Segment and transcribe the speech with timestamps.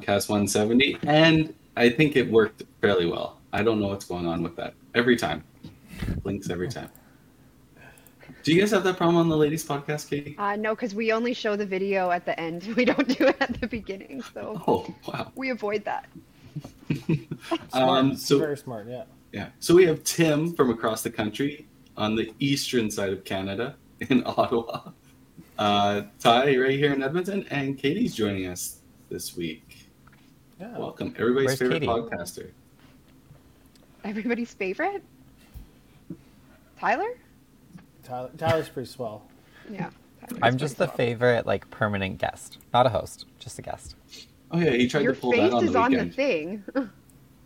[0.00, 3.38] Podcast 170, and I think it worked fairly well.
[3.52, 4.74] I don't know what's going on with that.
[4.94, 5.44] Every time.
[6.22, 6.90] Blinks every time.
[8.42, 10.34] Do you guys have that problem on the ladies podcast, Katie?
[10.38, 12.62] Uh, no, because we only show the video at the end.
[12.76, 15.30] We don't do it at the beginning, so Oh, wow.
[15.34, 16.08] we avoid that.
[17.74, 19.04] um, so Very smart, yeah.
[19.32, 19.48] Yeah.
[19.60, 23.76] So we have Tim from across the country on the eastern side of Canada
[24.08, 24.90] in Ottawa.
[25.58, 28.78] Uh, Ty right here in Edmonton, and Katie's joining us
[29.10, 29.69] this week.
[30.60, 30.76] Yeah.
[30.76, 31.86] Welcome, everybody's Where's favorite Katie?
[31.86, 32.50] podcaster.
[34.04, 35.02] Everybody's favorite?
[36.78, 37.08] Tyler?
[38.04, 39.22] Tyler, Tyler's pretty swell.
[39.70, 39.90] Yeah.
[40.28, 42.58] Tyler's I'm just the pretty favorite, like, permanent guest.
[42.74, 43.96] Not a host, just a guest.
[44.50, 46.14] Oh yeah, he tried Your to pull face that on is the on the weekend.
[46.14, 46.64] thing.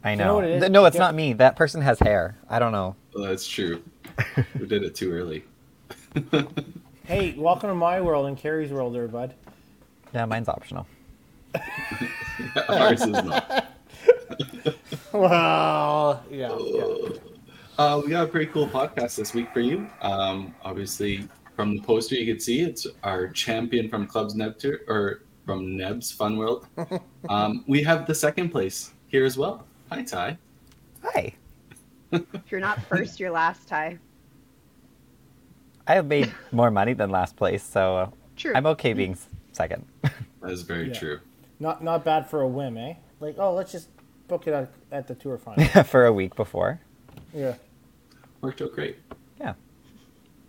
[0.02, 0.34] I You know know.
[0.36, 0.60] what it is?
[0.62, 1.02] Th- no, it's Yeah.
[1.02, 1.32] not me.
[1.34, 2.36] That person has hair.
[2.48, 2.96] I don't know.
[3.14, 3.82] Oh, that's true.
[4.58, 5.44] we did it too early.
[7.06, 9.34] Hey, welcome to my world and Carrie's world there, bud.
[10.14, 10.86] Yeah, mine's optional.
[12.68, 13.66] Ours is not.
[15.12, 16.56] Well, yeah.
[16.58, 17.08] yeah.
[17.78, 19.88] Uh, we got a pretty cool podcast this week for you.
[20.02, 25.22] Um, obviously, from the poster you can see, it's our champion from Clubs Neptune or
[25.46, 26.66] from Neb's Fun World.
[27.30, 29.64] Um, we have the second place here as well.
[29.90, 30.36] Hi, Ty.
[31.04, 31.32] Hi.
[32.12, 33.98] if you're not first, you're last, Ty.
[35.86, 38.52] I have made more money than last place, so uh, True.
[38.54, 39.16] I'm okay being
[39.52, 39.86] second.
[40.02, 40.98] That is very Yeah.
[40.98, 41.20] true.
[41.60, 42.94] Not not bad for a whim, eh?
[43.20, 43.88] Like, oh, let's just
[44.28, 45.64] book it at, at the tour final.
[45.84, 46.80] For a week before.
[47.32, 47.54] yeah.
[48.40, 48.98] Worked out great.
[49.40, 49.54] Yeah.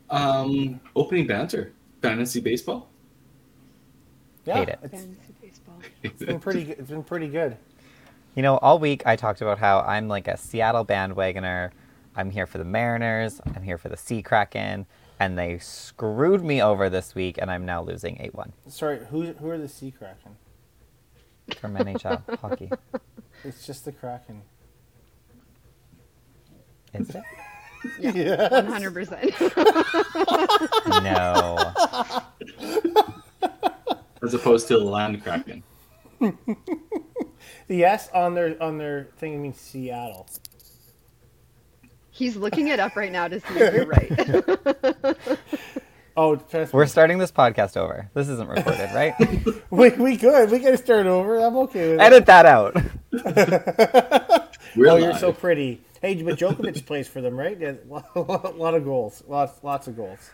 [0.10, 1.72] Um, opening banter,
[2.02, 2.90] fantasy baseball.
[4.46, 4.56] Yeah.
[4.56, 4.80] Hate it.
[4.84, 5.76] It's, Fantasy baseball.
[6.04, 6.64] it's been pretty.
[6.66, 6.80] good.
[6.80, 7.58] It's been pretty good.
[8.36, 11.72] You know, all week I talked about how I'm like a Seattle bandwagoner.
[12.16, 13.40] I'm here for the Mariners.
[13.56, 14.86] I'm here for the Sea Kraken.
[15.20, 19.32] And they screwed me over this week, and I'm now losing 8 1 Sorry, who
[19.34, 20.36] who are the Sea Kraken?
[21.60, 22.72] From NHL hockey.
[23.44, 24.42] It's just the Kraken.
[26.96, 27.22] Is it?
[28.00, 28.50] Yeah.
[28.52, 30.94] 100%.
[31.04, 31.72] No.
[34.24, 35.62] As opposed to the Land Kraken.
[37.68, 40.28] The S on their on their thing means Seattle.
[42.10, 44.12] He's looking it up right now to see if you're right.
[46.18, 46.74] Oh, trust.
[46.74, 48.10] We're starting this podcast over.
[48.14, 49.14] This isn't recorded, right?
[49.70, 50.50] we we good.
[50.50, 51.40] We can start over.
[51.40, 52.04] I'm okay with it.
[52.04, 52.76] Edit that out.
[54.76, 55.82] We're Oh, you're so pretty.
[56.02, 57.60] Hey, but Djokovic plays for them, right?
[57.60, 57.74] Yeah,
[58.16, 59.24] a lot of goals.
[59.28, 60.30] Lots lots of goals.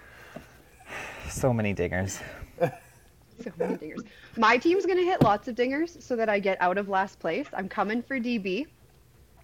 [1.30, 2.22] So many dingers.
[2.59, 4.06] so many dingers.
[4.38, 7.19] My team's going to hit lots of dingers so that I get out of last
[7.19, 7.48] place.
[7.53, 8.68] I'm coming for DB.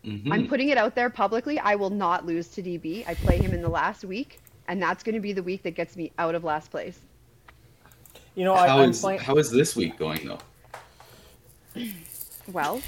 [0.05, 0.31] Mhm.
[0.31, 1.57] I'm putting it out there publicly.
[1.59, 3.07] I will not lose to DB.
[3.07, 5.75] I play him in the last week, and that's going to be the week that
[5.75, 6.99] gets me out of last place.
[8.35, 9.19] You know, I, How I'm is playing.
[9.19, 10.39] how is this week going though?
[12.53, 12.81] Well,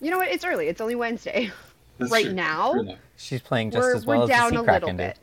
[0.00, 0.28] you know what?
[0.28, 0.68] It's early.
[0.68, 1.50] It's only Wednesday.
[1.98, 2.32] That's Right true.
[2.32, 2.96] now?
[3.18, 5.18] She's playing just as well we're as down the a Sea little Kraken bit.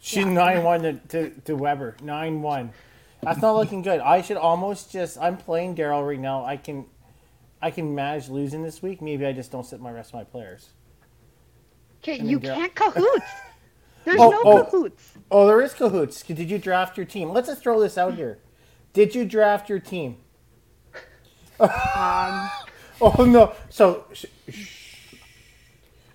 [0.00, 0.32] She's Yeah.
[0.32, 1.94] nine one to, to, to Weber.
[2.02, 2.72] Nine one.
[3.22, 4.00] That's not looking good.
[4.00, 5.18] I should almost just.
[5.18, 6.44] I'm playing Daryl right now.
[6.44, 6.86] I can,
[7.62, 9.00] I can manage losing this week.
[9.02, 10.70] Maybe I just don't sit my rest of my players.
[12.02, 13.24] Okay, you then can't cahoots.
[14.08, 14.64] There's Oh, no oh.
[14.64, 15.12] cahoots.
[15.30, 16.22] Oh, there is cahoots.
[16.22, 17.28] Did you draft your team?
[17.30, 18.38] Let's just throw this out here.
[18.94, 20.16] Did you draft your team?
[21.60, 22.48] Um,
[23.00, 23.52] Oh no.
[23.68, 24.24] So sh-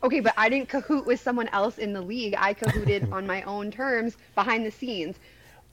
[0.03, 2.33] okay, but I didn't cahoot with someone else in the league.
[2.37, 5.17] I cahooted on my own terms behind the scenes.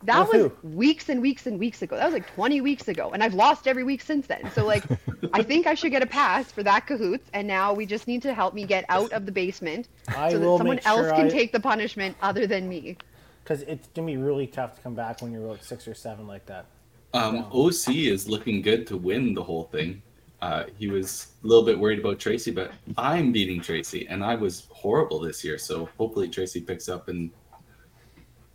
[0.04, 0.68] That With was who?
[0.68, 1.96] weeks and weeks and weeks ago.
[1.96, 4.50] That was like 20 weeks ago, and I've lost every week since then.
[4.54, 4.84] So like,
[5.34, 7.28] I think I should get a pass for that cahoots.
[7.34, 10.38] And now we just need to help me get out of the basement I so
[10.38, 12.96] that someone else sure can I- take the punishment other than me.
[13.44, 16.26] because it's gonna be really tough to come back when you're about six or seven
[16.26, 16.64] like that.
[17.12, 17.42] Um, Yeah.
[17.52, 20.00] OC is looking good to win the whole thing.
[20.40, 24.34] Uh, he was a little bit worried about Tracy, but I'm beating Tracy, and I
[24.36, 25.58] was horrible this year.
[25.58, 27.30] So hopefully Tracy picks up and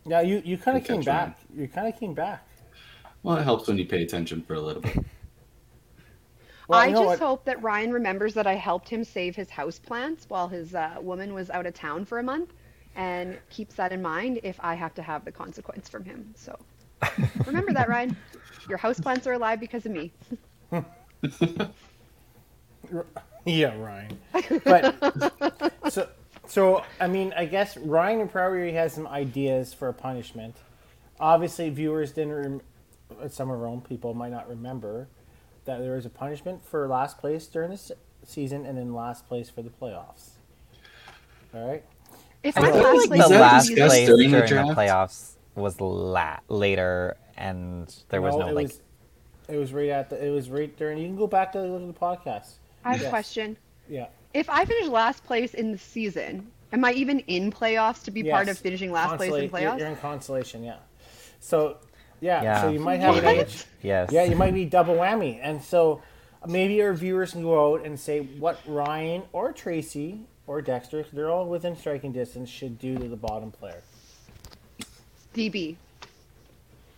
[0.06, 1.30] Yeah, you, you kind of came catch, Ryan.
[1.30, 1.38] back.
[1.54, 2.46] You kind of came back.
[3.22, 4.96] well, it helps when you pay attention for a little bit.
[6.68, 7.28] Well, I you know just what?
[7.28, 10.96] hope that Ryan remembers that I helped him save his house plants while his uh,
[11.00, 12.54] woman was out of town for a month,
[12.96, 16.34] and keeps that in mind if I have to have the consequence from him.
[16.34, 16.58] So
[17.46, 18.16] remember that, Ryan.
[18.68, 20.12] Your house plants are alive because of me.
[23.44, 24.18] Yeah, Ryan.
[24.64, 26.08] But so
[26.46, 30.56] so I mean, I guess Ryan probably has some ideas for a punishment.
[31.20, 32.32] Obviously, viewers didn't.
[32.34, 32.60] Rem-
[33.30, 35.08] some of our own people might not remember
[35.64, 37.94] that there was a punishment for last place during the se-
[38.24, 40.30] season and then last place for the playoffs.
[41.54, 41.84] All right.
[42.42, 45.32] If I I'm feel last like place the last place during during the the, playoffs
[45.54, 48.80] was la- later, and there was no, it like was-
[49.48, 50.24] It was right at the.
[50.24, 50.98] It was right during.
[50.98, 52.54] You can go back to look at the podcast.
[52.84, 53.06] I have Yes.
[53.06, 53.56] a question.
[53.88, 54.06] Yeah.
[54.36, 58.22] If I finish last place in the season, am I even in playoffs to be
[58.22, 59.78] part of finishing last place in Consola- you're- playoffs?
[59.78, 60.76] You're in consolation, yeah.
[61.40, 61.78] So,
[62.20, 62.60] yeah, Yeah.
[62.60, 63.24] so you might have What?
[63.24, 63.64] an age.
[63.82, 64.10] Yes.
[64.12, 66.02] Yeah, you might be double whammy, and so
[66.46, 71.30] maybe our viewers can go out and say what Ryan or Tracy or Dexter, they're
[71.30, 73.82] all within striking distance, should do to the bottom player.
[75.32, 75.76] DB.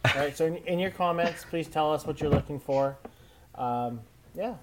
[0.06, 0.36] All right.
[0.36, 2.96] So in, in your comments, please tell us what you're looking for.
[3.54, 4.00] Um,
[4.34, 4.54] yeah,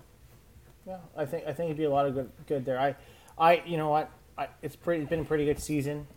[0.86, 0.98] yeah.
[1.18, 2.80] I think I think it'd be a lot of good good there.
[2.80, 2.96] I,
[3.38, 4.10] I you know what?
[4.38, 5.02] I, it's pretty.
[5.02, 6.08] It's been a pretty good season.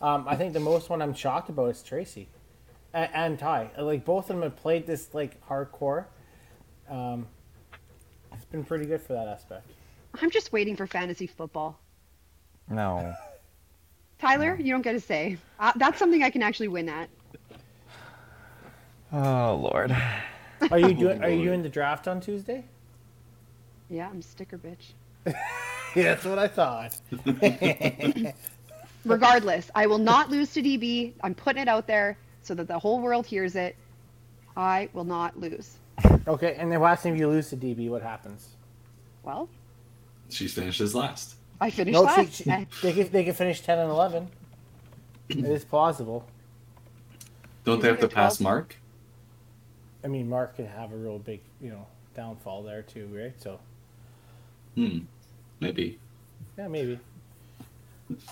[0.00, 2.28] Um, I think the most one I'm shocked about is Tracy,
[2.92, 3.70] and, and Ty.
[3.78, 6.06] Like both of them have played this like hardcore.
[6.88, 7.26] Um,
[8.32, 9.70] it's been pretty good for that aspect.
[10.20, 11.78] I'm just waiting for fantasy football.
[12.68, 13.14] No.
[14.18, 15.36] Tyler, you don't get a say.
[15.58, 17.08] Uh, that's something I can actually win at.
[19.12, 19.96] Oh Lord.
[20.70, 21.22] Are you doing?
[21.22, 21.46] Are you Lord.
[21.48, 22.64] doing the draft on Tuesday?
[23.92, 24.94] Yeah, I'm sticker bitch.
[25.94, 26.96] Yeah, that's what I thought.
[29.04, 31.12] Regardless, I will not lose to DB.
[31.22, 33.76] I'm putting it out there so that the whole world hears it.
[34.56, 35.76] I will not lose.
[36.26, 38.48] Okay, and then last time you lose to DB, what happens?
[39.22, 39.50] Well,
[40.30, 41.34] She finishes last.
[41.60, 42.32] I finished No, last.
[42.32, 44.28] she, they could they could finish ten and eleven.
[45.28, 46.26] It is plausible.
[47.64, 48.76] Don't they have to pass well- Mark?
[50.02, 51.86] I mean, Mark could have a real big, you know,
[52.16, 53.34] downfall there too, right?
[53.36, 53.60] So
[54.74, 54.98] Hmm.
[55.60, 55.98] Maybe.
[56.58, 56.98] yeah, maybe.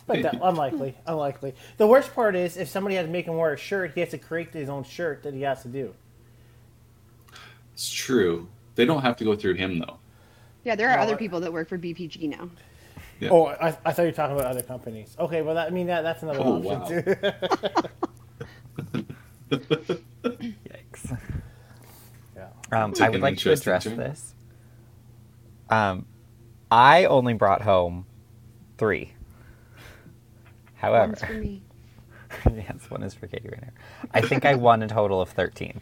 [0.07, 1.55] But that, unlikely, unlikely.
[1.79, 4.11] The worst part is if somebody has to make him wear a shirt, he has
[4.11, 5.95] to create his own shirt that he has to do.
[7.73, 8.49] It's true.
[8.75, 9.99] They don't have to go through him though.
[10.65, 12.51] yeah, there are No, other people that work for BPG now.
[13.21, 13.31] Yeah.
[13.31, 15.15] Oh, I, I thought you were talking about other companies.
[15.19, 16.89] Okay, well, that, I mean that that's another Oh, option wow.
[16.89, 17.15] too.
[20.23, 21.19] Yikes.
[22.37, 22.49] yeah.
[22.73, 24.35] Um, I would like to address this.
[25.69, 26.07] Um,
[26.71, 28.07] I only brought home
[28.79, 29.13] three.
[30.77, 31.63] However, One's for me.
[32.55, 33.73] yes, one is for Katie Rayner.
[34.13, 35.81] I think I won a total of thirteen.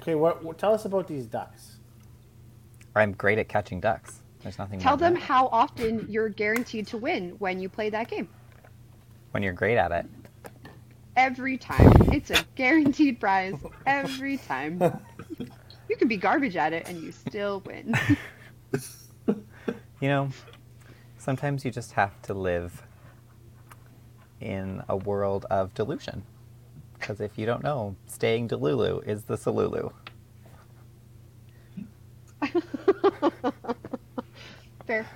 [0.00, 0.58] Okay, what, what?
[0.58, 1.76] Tell us about these ducks.
[2.96, 4.20] I'm great at catching ducks.
[4.42, 4.80] There's nothing.
[4.80, 5.22] Tell them that.
[5.22, 8.28] how often you're guaranteed to win when you play that game.
[9.32, 10.06] when you're great at it.
[11.16, 11.92] Every time.
[12.12, 13.54] It's a guaranteed prize
[13.86, 14.80] every time.
[15.88, 17.94] You can be garbage at it and you still win.
[20.00, 20.28] You know,
[21.18, 22.82] sometimes you just have to live
[24.40, 26.22] in a world of delusion.
[26.98, 29.92] Because if you don't know, staying Delulu is the Salulu.
[34.86, 35.06] Fair.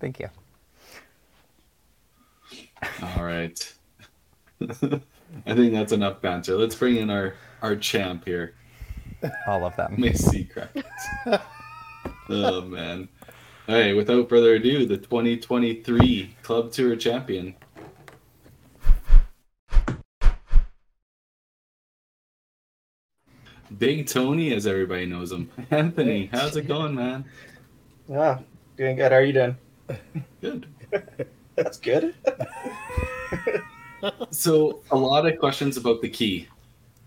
[0.00, 0.28] Thank you.
[3.02, 3.74] All right.
[4.60, 6.56] I think that's enough banter.
[6.56, 8.54] Let's bring in our our champ here,
[9.46, 9.94] All of them.
[9.98, 10.84] Miss Seacraft.
[12.28, 13.08] oh man.
[13.66, 13.96] All right.
[13.96, 17.54] Without further ado, the 2023 Club Tour champion.
[23.78, 25.50] Big Tony, as everybody knows him.
[25.70, 27.24] Anthony, how's it going, man?
[28.06, 28.40] Yeah,
[28.76, 29.12] doing good.
[29.12, 29.56] How are you doing?
[30.42, 30.66] Good.
[31.56, 32.14] That's good.
[34.30, 36.46] So, a lot of questions about the key.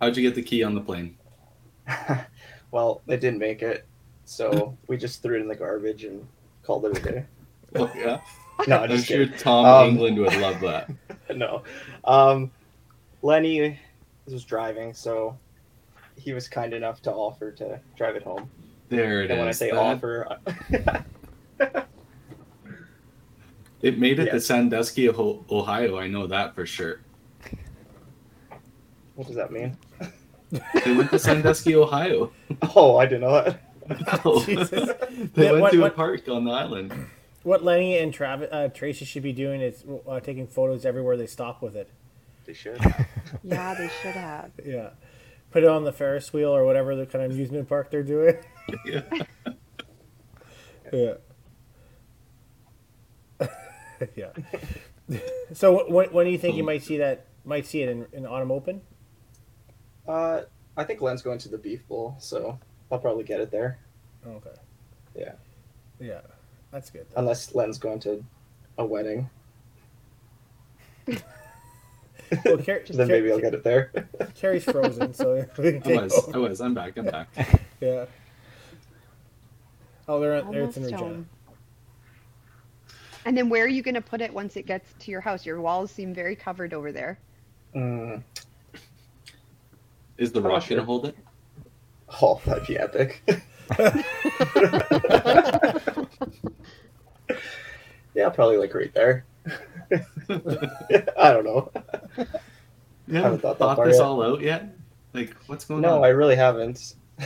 [0.01, 1.15] How'd you get the key on the plane?
[2.71, 3.85] well, it didn't make it,
[4.25, 6.27] so we just threw it in the garbage and
[6.67, 7.25] called it a day.
[7.75, 8.21] Oh, yeah.
[8.67, 9.37] No, I'm just sure kidding.
[9.39, 10.89] Tom Um, England would love that.
[11.35, 11.63] No,
[12.05, 12.49] um,
[13.21, 13.77] Lenny
[14.25, 15.37] was driving, so
[16.15, 18.49] he was kind enough to offer to drive it home.
[18.87, 19.31] There it is.
[19.31, 20.39] and when I say That- offer,
[23.81, 25.97] it made it to Sandusky, Ohio.
[25.97, 27.01] I know that for sure.
[29.15, 29.77] what does that mean?
[30.51, 32.31] They went to Sandusky, Ohio.
[32.75, 33.66] Oh, I didn't know that.
[34.25, 34.39] No.
[34.39, 36.93] They Yeah, went what- to a what- park on the island.
[37.43, 41.27] What Lenny and Travis, uh, Tracy should be doing is uh, taking photos everywhere they
[41.27, 41.89] stop with it.
[42.45, 42.79] They should.
[43.43, 44.51] Yeah, they should have.
[44.65, 44.89] Yeah.
[45.51, 48.35] Put it on the Ferris wheel or whatever the kind of amusement park they're doing.
[50.91, 51.13] Yeah.
[54.13, 54.29] Yeah.
[55.09, 55.19] yeah.
[55.53, 57.25] So when, when do you think you might see that?
[57.45, 58.81] Might see it in, in Autumn Open?
[60.07, 60.41] Uh,
[60.75, 62.59] I think Len's going to the Beef Bowl, so
[62.91, 63.79] I'll probably get it there.
[64.25, 64.49] Okay.
[65.15, 65.33] Yeah.
[65.99, 66.21] Yeah.
[66.71, 67.05] That's good.
[67.09, 67.19] though.
[67.21, 68.23] Unless Len's going to
[68.77, 69.29] a wedding,
[71.07, 73.91] Well, Car- then maybe I'll get it there.
[74.35, 76.13] Carrie's frozen, so we I was.
[76.13, 76.35] over.
[76.37, 76.61] I was.
[76.61, 76.97] I'm back.
[76.97, 77.29] I'm back.
[77.81, 78.05] Yeah.
[80.07, 80.63] Oh, they're there.
[80.63, 80.97] It's in Almost Regina.
[80.97, 81.29] home.
[83.25, 85.45] And then where are you going to put it once it gets to your house?
[85.45, 87.19] Your walls seem very covered over there.
[87.75, 88.23] Mm,
[90.17, 91.17] Is the I'm rock gonna hold it?
[92.21, 93.21] Oh, that'd be epic.
[98.15, 99.25] yeah, probably like right there.
[100.29, 101.71] I don't know.
[103.07, 104.05] You Haven't haven't thought thought, that far this yet.
[104.05, 104.75] all out yet?
[105.13, 106.01] Like, what's going No, on?
[106.01, 106.95] No, I really haven't.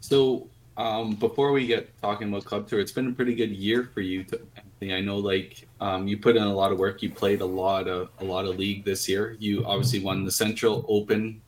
[0.00, 3.90] So, um, before we get talking about club tour, it's been a pretty good year
[3.92, 4.22] for you.
[4.24, 4.40] To,
[4.82, 7.02] I know, like, um, you put in a lot of work.
[7.02, 9.36] You played a lot of a lot of league this year.
[9.40, 11.42] You obviously won the Central Open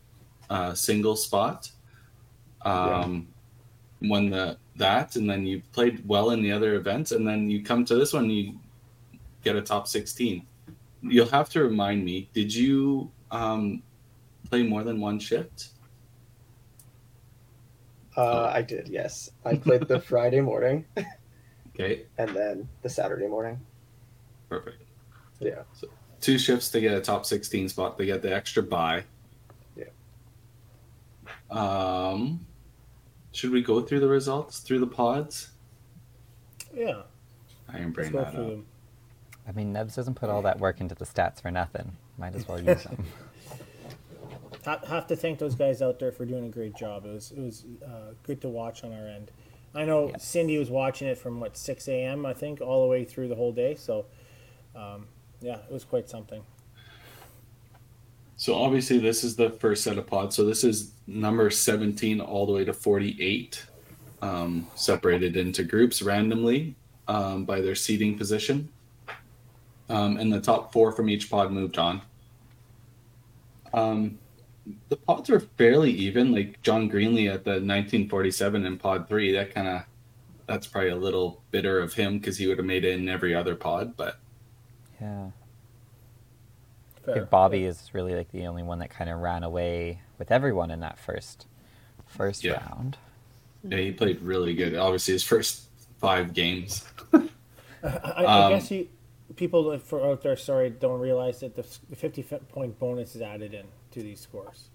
[0.51, 1.71] uh, single spot.
[2.63, 3.29] Um,
[4.03, 7.65] Won the that, and then you played well in the other events, and then you
[7.65, 8.59] come to this one, you
[9.43, 10.47] get a top sixteen.
[11.03, 12.29] You'll have to remind me.
[12.33, 13.83] Did you um,
[14.49, 15.71] play more than one shift?
[18.17, 19.31] Uh, I did, yes.
[19.45, 20.85] I played the Friday morning
[21.75, 23.61] Okay, and then the Saturday morning.
[24.49, 24.83] perfect.
[25.41, 25.63] Yeah.
[26.21, 29.05] two shifts to get a top 16 spot to get the extra buy.
[31.53, 32.09] Yeah.
[32.09, 32.47] Um,
[33.33, 35.51] should we go through the results through the pods?
[36.75, 37.03] Yeah,
[37.69, 38.33] I am let's bring that up.
[38.35, 38.67] them.
[39.47, 41.97] I mean, Nebs doesn't put all that work into the stats for nothing.
[42.19, 43.05] Might as well use them.
[44.65, 47.07] Ha- have to thank those guys out there for doing a great job.
[47.07, 49.31] It was it was uh, good to watch on our end.
[49.75, 50.17] I know Yeah.
[50.19, 52.27] Cindy was watching it from what 6 a.m.
[52.27, 53.77] I think all the way through the whole day.
[53.77, 54.07] So,
[54.75, 55.07] um,
[55.41, 56.43] yeah, it was quite something.
[58.39, 60.37] So obviously this is the first set of pods.
[60.37, 63.67] So this is number 17 all the way to 48,
[64.23, 66.77] um, separated into groups randomly
[67.09, 68.69] um, by their seating position.
[69.89, 72.01] Um, and the top four from each pod moved on.
[73.75, 74.19] Um,
[74.89, 76.31] the pods were fairly even.
[76.31, 79.83] Like John Greenlee at the 1947 in pod three, that kind of
[80.47, 83.35] that's probably a little bitter of him because he would have made it in every
[83.35, 83.97] other pod.
[83.97, 84.21] But
[85.01, 85.31] Yeah.
[87.11, 90.31] I think Bobby is really like the only one that kind of ran away with
[90.31, 91.47] everyone in that first
[92.07, 92.63] first Yeah.
[92.69, 92.97] round.
[93.65, 94.75] yeah, he played really good.
[94.75, 96.87] Obviously, his first five games.
[97.83, 98.89] I, I Um, guess you
[99.37, 103.55] people that for out there, sorry, don't realize that the, fifty point bonus is added
[103.55, 104.71] in to these scores.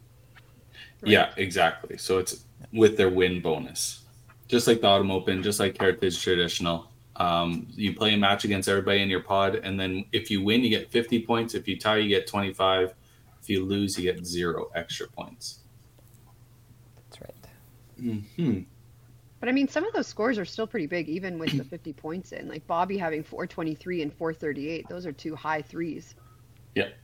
[1.04, 1.98] Yeah, exactly.
[1.98, 4.04] So it's with their win bonus,
[4.48, 6.88] just like the Autumn Open, just like Heritage Traditional.
[7.16, 10.62] Um, you play a match against everybody in your pod, and then if you win,
[10.62, 11.54] you get 50 points.
[11.54, 12.94] If you tie, you get 25.
[13.42, 15.60] If you lose, you get zero extra points.
[17.10, 17.36] That's right.
[18.36, 18.62] hmm
[19.40, 21.94] But I mean, some of those scores are still pretty big, even with the 50
[21.94, 22.48] points in.
[22.48, 24.88] Like Bobby having 423 and 438.
[24.90, 26.16] Those are two high threes.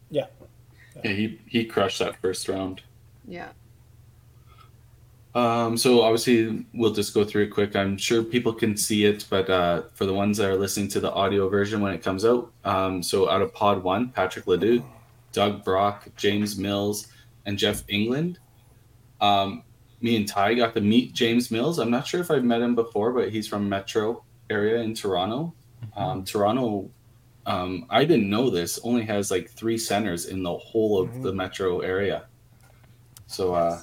[0.09, 0.25] Yeah.
[1.03, 2.81] Yeah, he he crushed that first round.
[3.27, 3.49] Yeah.
[5.39, 7.73] Um, so obviously we'll just go through it quick.
[7.73, 10.99] I'm sure people can see it, but uh, for the ones that are listening to
[10.99, 14.83] the audio version when it comes out, um, so out of Pod One, Patrick Leduc,
[15.31, 17.07] Doug Brock, James Mills,
[17.45, 18.37] and Jeff England.
[19.21, 19.63] Um,
[20.01, 21.79] me and Ty got to meet James Mills.
[21.79, 25.53] I'm not sure if I've met him before, but he's from Metro area in Toronto.
[25.95, 26.91] Um, Toronto,
[27.45, 31.31] um, I didn't know this, only has like three centers in the whole of the
[31.31, 32.25] Metro area.
[33.27, 33.79] So uh,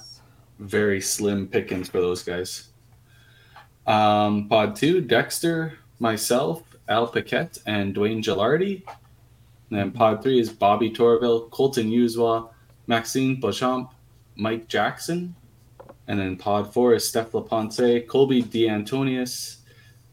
[0.59, 2.69] very slim pickings for those guys.
[3.85, 8.83] Um, pod two, Dexter, myself, Al Paquette, and Dwayne Gilardi.
[9.69, 12.49] And then pod three is Bobby Torville, Colton Uswa,
[12.87, 13.91] Maxime Beauchamp,
[14.35, 15.35] Mike Jackson.
[16.07, 19.57] And then pod four is Steph LaPonce, Colby DeAntonius,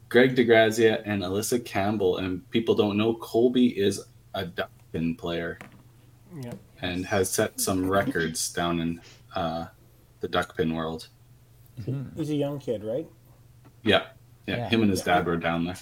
[0.09, 2.19] Greg DeGrazia, and Alyssa Campbell.
[2.19, 4.01] And people don't know Colby is
[4.35, 5.59] a Duckpin player
[6.37, 6.53] Yeah.
[6.83, 9.01] and has set some records down in
[9.37, 9.67] uh,
[10.25, 11.09] the Duckpin world.
[12.17, 13.07] He's a young kid, right?
[13.83, 14.05] Yeah.
[14.47, 14.69] yeah, Yeah.
[14.71, 15.77] Him and his dad were down there.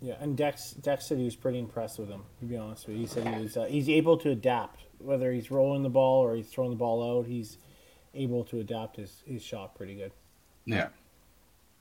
[0.00, 2.22] Yeah, and Dex Dex said he was pretty impressed with him.
[2.40, 5.32] To be honest with you, he said he was uh, he's able to adapt whether
[5.32, 7.26] he's rolling the ball or he's throwing the ball out.
[7.26, 7.58] He's
[8.14, 10.12] able to adapt his, his shot pretty good.
[10.66, 10.88] Yeah.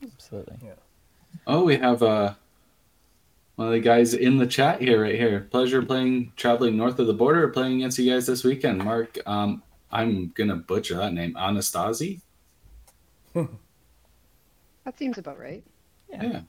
[0.02, 0.58] Absolutely.
[0.64, 0.74] Yeah.
[1.48, 2.34] Oh, we have uh,
[3.56, 5.48] one of the guys in the chat here, right here.
[5.52, 8.84] Pleasure playing, traveling north of the border, playing against you guys this weekend.
[8.84, 12.22] Mark, um, I'm gonna butcher that name, Anastasi.
[14.86, 15.64] That seems about right.
[16.12, 16.42] Yeah.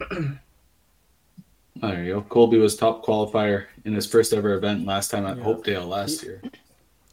[0.00, 2.22] Oh, there you go.
[2.22, 5.44] Colby was top qualifier in his first ever event last time at Yeah.
[5.44, 6.40] Hopedale last year.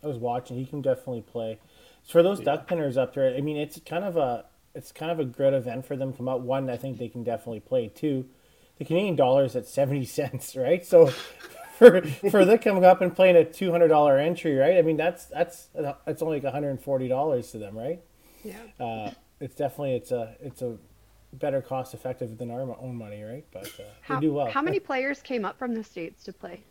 [0.04, 0.58] I was watching.
[0.58, 1.60] He can definitely play.
[2.04, 5.12] So For those duck pinners up there, I mean, it's kind of a it's kind
[5.12, 6.42] of a good event for them to come out.
[6.42, 7.88] One, I think they can definitely play.
[7.88, 8.26] Two,
[8.78, 10.86] the Canadian dollar is at seventy cents, right?
[10.86, 11.12] So
[11.78, 12.02] for
[12.32, 14.78] for them coming up and playing a two hundred dollar entry, right?
[14.78, 15.68] I mean, that's that's
[16.06, 18.02] that's only like one hundred and forty dollars to them, right?
[18.44, 18.56] Yeah.
[18.80, 20.78] Uh, it's definitely it's a it's a
[21.34, 23.46] better cost effective than our own money, right?
[23.52, 24.50] But uh, How, they do well.
[24.50, 26.62] how many players came up from the States to play?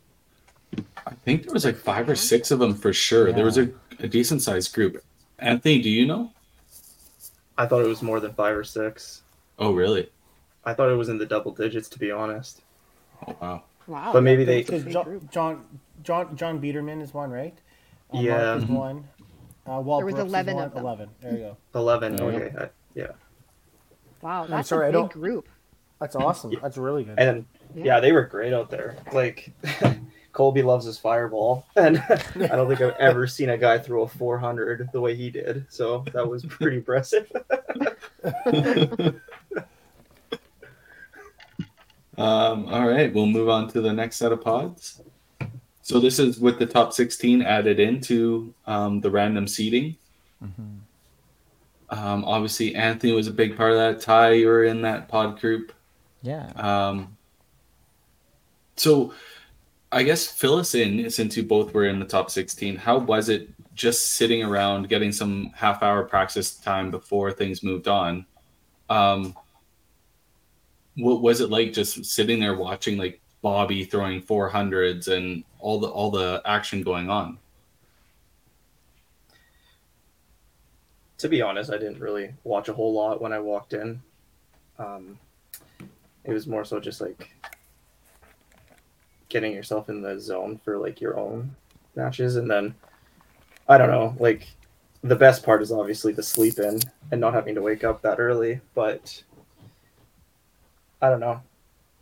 [1.07, 3.33] I think there was like five or six of them for sure.
[3.33, 3.71] There was a,
[4.01, 5.03] a decent sized group.
[5.39, 6.33] Anthony, do you know?
[7.59, 9.23] I thought it was more than five or six.
[9.59, 10.11] Oh, really?
[10.65, 12.63] I thought it was in the double digits, to be honest.
[13.27, 13.63] Oh, wow.
[13.87, 14.13] Wow.
[14.13, 15.29] But maybe they- that's a Because big John.
[15.31, 15.65] John
[16.03, 17.57] John John Biederman is one, right?
[18.13, 18.37] Uh, Yeah.
[18.45, 19.09] Mark is one.
[19.67, 20.65] Uh, Walt There was Brooks is 11 one.
[20.65, 20.83] of them.
[20.85, 21.09] Eleven.
[21.21, 21.57] There you go.
[21.75, 22.19] Eleven.
[22.19, 22.25] Yeah.
[22.25, 22.53] Okay.
[22.59, 23.07] I, yeah.
[24.21, 25.49] Wow, that's sorry, I a big group.
[26.01, 26.55] That's awesome.
[26.63, 27.19] That's really good.
[27.19, 27.85] And Yeah.
[27.85, 28.01] yeah.
[28.01, 28.97] they were great out there.
[29.13, 29.53] Like
[30.33, 34.09] Colby loves his fireball, and I don't think I've ever seen a guy throw a
[34.09, 35.65] 400 the way he did.
[35.71, 37.31] So that was pretty impressive.
[42.17, 45.03] Um, all right, we'll move on to the next set of pods.
[45.83, 49.97] So this is with the top 16 added into um, the random seeding.
[51.91, 54.01] Um, obviously, Anthony was a big part of that.
[54.01, 55.73] Ty, you were in that pod group.
[56.23, 56.47] Yeah.
[56.57, 57.17] Um,
[58.77, 59.13] so
[59.93, 62.77] I guess fill us in since you both were in the top 16.
[62.77, 67.89] How was it just sitting around getting some half hour practice time before things moved
[67.89, 68.27] on?
[68.91, 69.37] Um,
[70.97, 75.89] what was it like just sitting there watching like Bobby throwing 400s and all the
[75.89, 77.39] all the action going on?
[81.25, 84.03] to be honest, I didn't really watch a whole lot when I walked in.
[84.79, 85.19] Um,
[86.25, 87.31] it was more so just like
[89.31, 91.57] getting yourself in the zone for like your own
[91.95, 92.75] matches, and then
[93.67, 94.49] I don't know, like
[95.03, 96.79] the best part is obviously the sleep in
[97.11, 99.23] and not having to wake up that early, but
[101.01, 101.43] I don't know.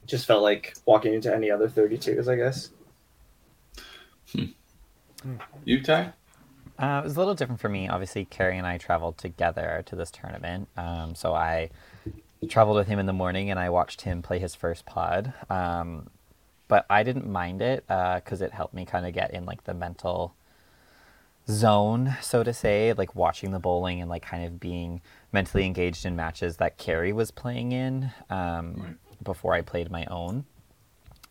[0.07, 2.71] Just felt like walking into any other 32s, I guess.
[5.65, 6.13] You Ty?
[6.79, 7.89] Uh, it was a little different for me.
[7.89, 10.69] Obviously, Carrie and I traveled together to this tournament.
[10.77, 11.71] Um, so I
[12.49, 15.33] traveled with him in the morning and I watched him play his first pod.
[15.49, 16.09] Um,
[16.67, 19.75] but I didn't mind it because it helped me kind of get in like the
[19.75, 20.35] mental
[21.49, 26.05] zone, so to say, like watching the bowling and like kind of being mentally engaged
[26.05, 28.97] in matches that Carrie was playing in um, Right.
[29.23, 30.45] before I played my own.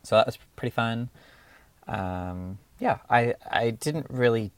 [0.03, 1.09] So that was pretty fun.
[1.87, 4.51] Um, yeah, I I didn't really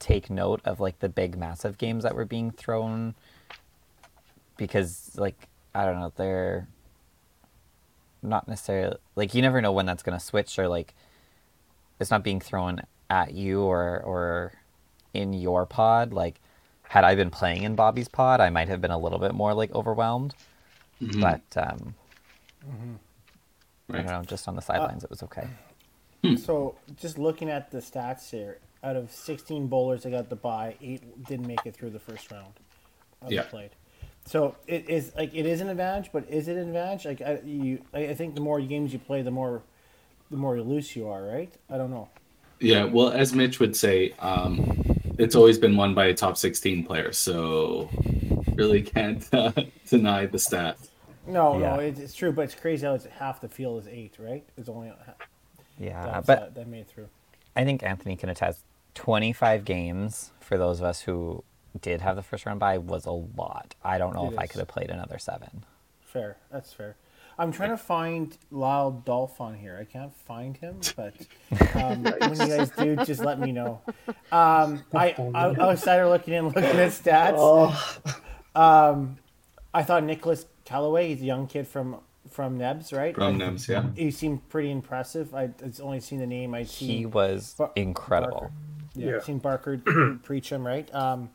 [0.00, 3.14] take note of like the big massive games that were being thrown
[4.56, 6.66] because like I don't know they're
[8.22, 10.94] not necessarily like you never know when that's gonna switch or like
[11.98, 14.52] it's not being thrown at you or or
[15.14, 16.40] in your pod like
[16.90, 19.54] had I been playing in Bobby's pod I might have been a little bit more
[19.54, 20.34] like overwhelmed
[21.00, 21.20] Mhm.
[21.20, 21.94] but um
[23.92, 24.06] I Right.
[24.06, 25.46] don't know just on the sidelines it was okay
[26.36, 30.74] So just looking at the stats here, out of 16 bowlers that got the bye,
[30.82, 32.52] eight didn't make it through the first round
[33.22, 33.42] of Yeah.
[33.42, 33.70] the played.
[34.26, 37.06] So it is like it is an advantage, but is it an advantage?
[37.06, 39.62] Like I, you, I I think the more games you play, the more,
[40.30, 41.52] the more loose you are, right?
[41.70, 42.08] I don't know.
[42.60, 44.79] Yeah, well, as Mitch would say, um,
[45.20, 47.88] it's always been won by a top 16 player, so
[48.54, 49.52] really can't uh,
[49.88, 50.78] deny the stat.
[51.26, 51.76] No, Yeah.
[51.76, 54.44] no, it's, it's true, but it's crazy how it's half the field is eight, right?
[54.56, 55.14] It's only ha-
[55.78, 57.08] yeah that's, but uh, that made it through.
[57.56, 58.60] I think Anthony can attest.
[58.94, 61.44] Twenty-five games for those of us who
[61.80, 63.74] did have the first round bye was a lot.
[63.84, 65.64] I don't know It if I could have played another seven.
[66.04, 66.96] Fair, that's fair.
[67.38, 69.76] I'm trying to find Lyle Dolph on here.
[69.80, 71.14] I can't find him, but
[71.74, 73.80] um, when you guys do, just let me know.
[74.30, 77.34] Um, I, I, I started looking in, looking at stats.
[77.36, 77.96] Oh,
[78.54, 79.18] Um,
[79.72, 81.08] I thought Nicholas Calloway.
[81.08, 81.98] he's a young kid from
[82.30, 83.14] from Nebs, right?
[83.14, 83.86] From I- Nebs, yeah.
[83.96, 85.34] He seemed pretty impressive.
[85.34, 86.54] I I'd only seen the name.
[86.54, 88.40] I'd seen He was Bar- incredible.
[88.40, 88.52] Barker.
[88.94, 89.20] Yeah, Yeah.
[89.20, 89.78] seen Barker
[90.22, 90.92] preach him, right?
[90.94, 91.30] Um,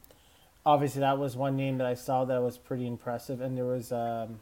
[0.66, 3.92] obviously, that was one name that I saw that was pretty impressive, and there was,
[3.92, 4.40] um,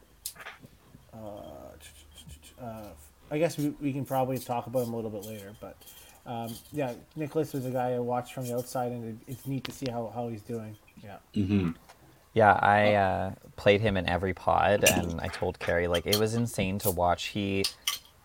[1.14, 2.88] uh, uh,
[3.30, 5.76] I guess we, we can probably talk about him a little bit later, but
[6.26, 9.64] um, yeah, Nicholas was a guy I watched from the outside, and it, it's neat
[9.64, 10.76] to see how, how he's doing.
[11.02, 11.70] Yeah, hmm
[12.32, 16.34] Yeah, I uh, played him in every pod, and I told Carrie like it was
[16.34, 17.26] insane to watch.
[17.26, 17.64] He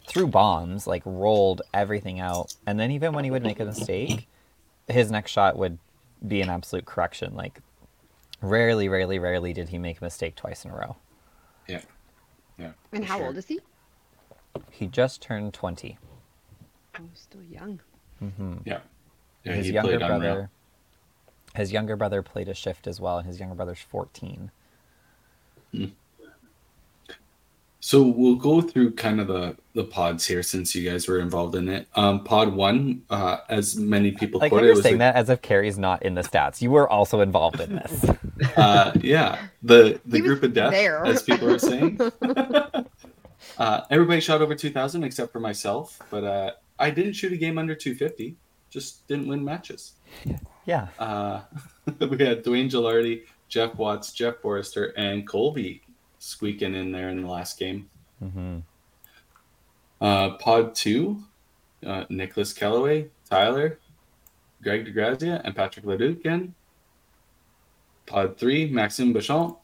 [0.08, 4.28] threw bombs, like rolled everything out, and then even when he would make a mistake,
[4.88, 5.78] his next shot would
[6.25, 7.36] be an absolute correction.
[7.36, 7.60] Like
[8.41, 10.95] rarely, rarely, rarely did he make a mistake twice in a row.
[12.60, 12.65] Yeah.
[12.65, 12.72] Yeah.
[12.91, 13.28] And how sure.
[13.28, 13.60] old is he?
[14.69, 15.98] He just turned twenty.
[16.98, 17.80] Oh, still young.
[18.22, 18.58] Mm-hmm.
[18.65, 18.80] Yeah.
[19.45, 20.50] Yeah, his he younger brother, unreal.
[21.56, 24.52] his younger brother played a shift as well, and his younger brother's fourteen.
[25.72, 25.86] Hmm.
[27.82, 31.56] So we'll go through kind of the the pods here since you guys were involved
[31.56, 31.88] in it.
[31.96, 35.30] Um, pod one, uh, as many people Like quote you're was saying a- that as
[35.30, 36.62] if Carrie's not in the stats.
[36.62, 38.06] You were also involved in this.
[38.58, 41.06] uh, yeah, the the He group of death, there.
[41.06, 42.00] as people are saying.
[43.58, 47.38] uh, everybody shot over two thousand except for myself, but uh, I didn't shoot a
[47.38, 48.36] game under two fifty.
[48.70, 49.94] Just didn't win matches.
[50.26, 50.88] Yeah, Yeah.
[51.00, 51.42] Uh,
[52.00, 55.82] we had Dwayne Gilardi, Jeff Watts, Jeff Forrester, and Colby
[56.20, 57.90] squeaking in there in the last game.
[58.20, 58.60] hmm
[60.02, 61.24] Uh, pod two,
[61.86, 63.80] uh, Nicholas Kellaway, Tyler,
[64.62, 66.54] Greg DeGrazia, and Patrick Leduc again.
[68.06, 69.56] Pod three, Maxime Bouchon,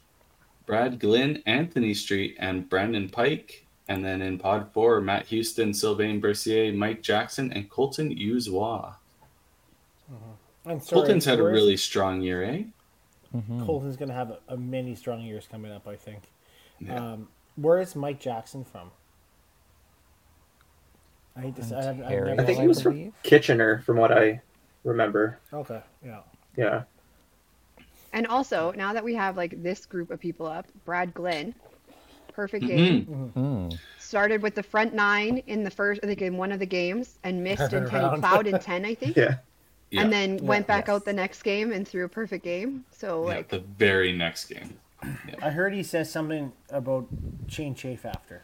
[0.66, 3.66] Brad Glynn, Anthony Streit, and Brandon Pike.
[3.88, 8.96] And then in pod four, Matt Houston, Sylvain Bercier, Mike Jackson, and Colton Uzois.
[10.66, 12.64] And sorry, Colton's had a really strong year, eh?
[13.32, 16.24] hmm Colton's going to have a, a many strong years coming up, I think.
[16.80, 16.96] Yeah.
[17.14, 18.92] Um, where is Mike Jackson from?
[21.38, 23.14] I hate to say, I've, I've never I think he was from.
[23.24, 24.42] Kitchener, from what I
[24.84, 25.38] remember.
[25.52, 26.20] Okay, yeah.
[26.56, 26.84] Yeah.
[28.14, 31.54] And also, now that we have like this group of people up, Brad Glenn,
[32.34, 33.06] perfect game.
[33.06, 33.34] Mhm.
[33.72, 33.80] Mm.
[34.00, 37.18] Started with the front nine in the first, I think in one of the games,
[37.26, 38.22] and missed in ten, Round.
[38.22, 39.36] plowed in ten, I think, Yeah.
[39.92, 40.02] Yeah.
[40.04, 40.96] and then went back Yes.
[40.96, 42.86] out the next game and threw a perfect game.
[42.92, 44.78] So yeah, like, the very next game.
[45.42, 47.08] I heard he says something about
[47.48, 48.42] Shane Chafe after.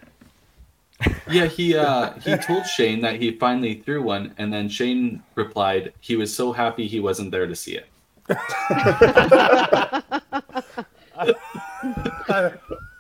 [1.30, 5.94] Yeah, he uh he told Shane that he finally threw one, and then Shane replied
[6.00, 7.88] he was so happy he wasn't there to see it.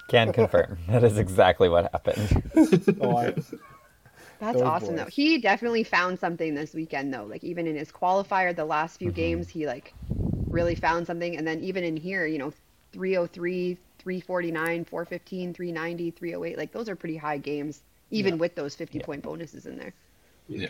[0.07, 0.77] Can confirm.
[0.89, 2.43] That is exactly what happened.
[3.01, 3.33] Oh, I,
[4.39, 5.05] That's Those awesome though.
[5.05, 7.25] He definitely found something this weekend though.
[7.25, 9.93] Like even in his qualifier, the last few games, he like
[10.49, 11.37] really found something.
[11.37, 12.51] And then even in here, you know,
[12.93, 16.57] 303, 349, 415, 390, 308.
[16.57, 19.93] Like those are pretty high games, even with those 50 point bonuses in there.
[20.47, 20.69] Yeah,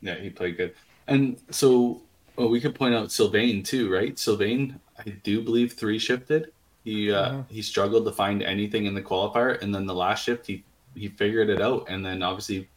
[0.00, 0.74] yeah, he played good.
[1.06, 2.02] And so
[2.36, 4.18] well, we could point out Sylvain too, right?
[4.18, 6.52] Sylvain, I do believe three shifted.
[6.84, 10.46] He uh, he struggled to find anything in the qualifier, and then the last shift
[10.46, 10.62] he
[10.94, 12.68] he figured it out, and then obviously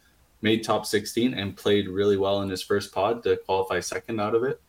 [0.41, 4.34] made top sixteen and played really well in his first pod to qualify second out
[4.34, 4.60] of it.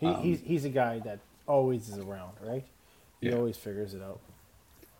[0.00, 2.64] he, Um, he's, he's a guy that always is around, right?
[3.20, 3.36] He Yeah.
[3.36, 4.20] always figures it out.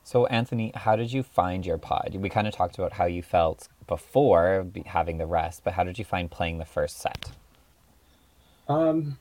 [0.03, 2.15] So, Anthony, how did you find your pod?
[2.19, 5.99] We kind of talked about how you felt before having the rest, but how did
[5.99, 7.31] you find playing the first set?
[8.69, 9.19] Um,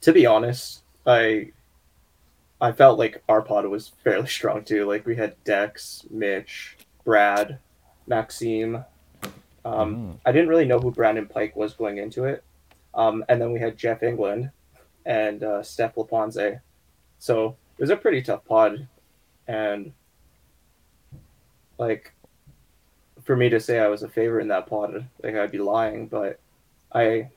[0.00, 1.52] to be honest, I
[2.60, 4.84] I felt like our pod was fairly strong too.
[4.86, 7.58] Like we had Dex, Mitch, Brad,
[8.06, 8.84] Maxime.
[9.64, 10.18] Um, Mhm.
[10.26, 12.44] I didn't really know who Brandon Pike was going into it.
[12.94, 14.50] Um, and then we had Jeff England
[15.06, 16.60] and uh, Steph Laponze.
[17.18, 18.86] So it was a pretty tough pod,
[19.48, 19.92] and
[21.78, 22.12] like
[23.22, 26.06] for me to say I was a favorite in that pod, like I'd be lying.
[26.08, 26.38] But
[26.92, 27.28] I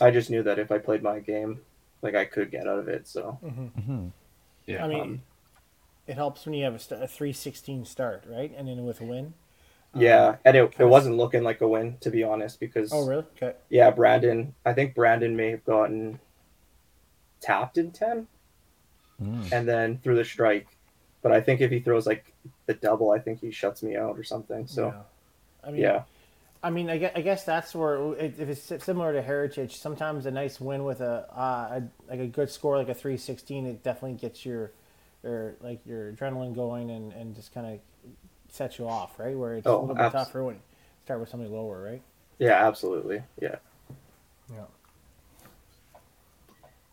[0.00, 1.60] I just knew that if I played my game,
[2.02, 3.06] like I could get out of it.
[3.06, 4.08] So hmm
[4.66, 5.22] Yeah, I mean, um,
[6.06, 8.52] it helps when you have a, st- a 316 start, right?
[8.56, 9.34] And then with a win.
[9.94, 13.24] yeah, and it, it wasn't looking like a win to be honest because Oh, really?
[13.36, 13.54] Okay.
[13.68, 14.54] yeah, Brandon.
[14.64, 16.18] I think Brandon may have gotten
[17.40, 18.28] tapped in ten,
[19.20, 19.52] Mm.
[19.52, 20.76] and then threw the strike.
[21.22, 22.34] But I think if he throws like
[22.66, 24.66] the double, I think he shuts me out or something.
[24.66, 25.02] So yeah.
[25.64, 26.04] I mean, yeah,
[26.62, 30.26] I mean, I guess, I guess that's where if if it's similar to Heritage, sometimes
[30.26, 33.82] a nice win with a, uh, a like a good score like a 316, it
[33.82, 34.72] definitely gets your
[35.24, 37.80] your like your adrenaline going and, and just kind of
[38.50, 39.36] sets you off, right?
[39.36, 40.62] Where it's a Oh, little bit abs- tougher when you
[41.04, 42.02] start with something lower, right?
[42.38, 43.56] yeah, absolutely, yeah.
[44.52, 44.64] Yeah.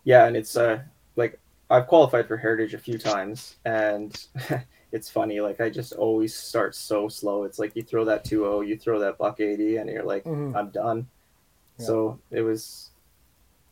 [0.08, 0.80] Yeah, and it's uh
[1.18, 1.38] like
[1.70, 4.18] I've qualified for Heritage a few times, and
[4.94, 5.42] it's funny.
[5.42, 7.44] Like I just always start so slow.
[7.44, 10.56] It's like you throw that 2-0, you throw that buck eighty, and you're like, Mhm.
[10.56, 11.10] I'm done.
[11.78, 11.86] Yeah.
[11.88, 12.92] So it was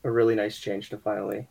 [0.04, 1.48] a really nice change to finally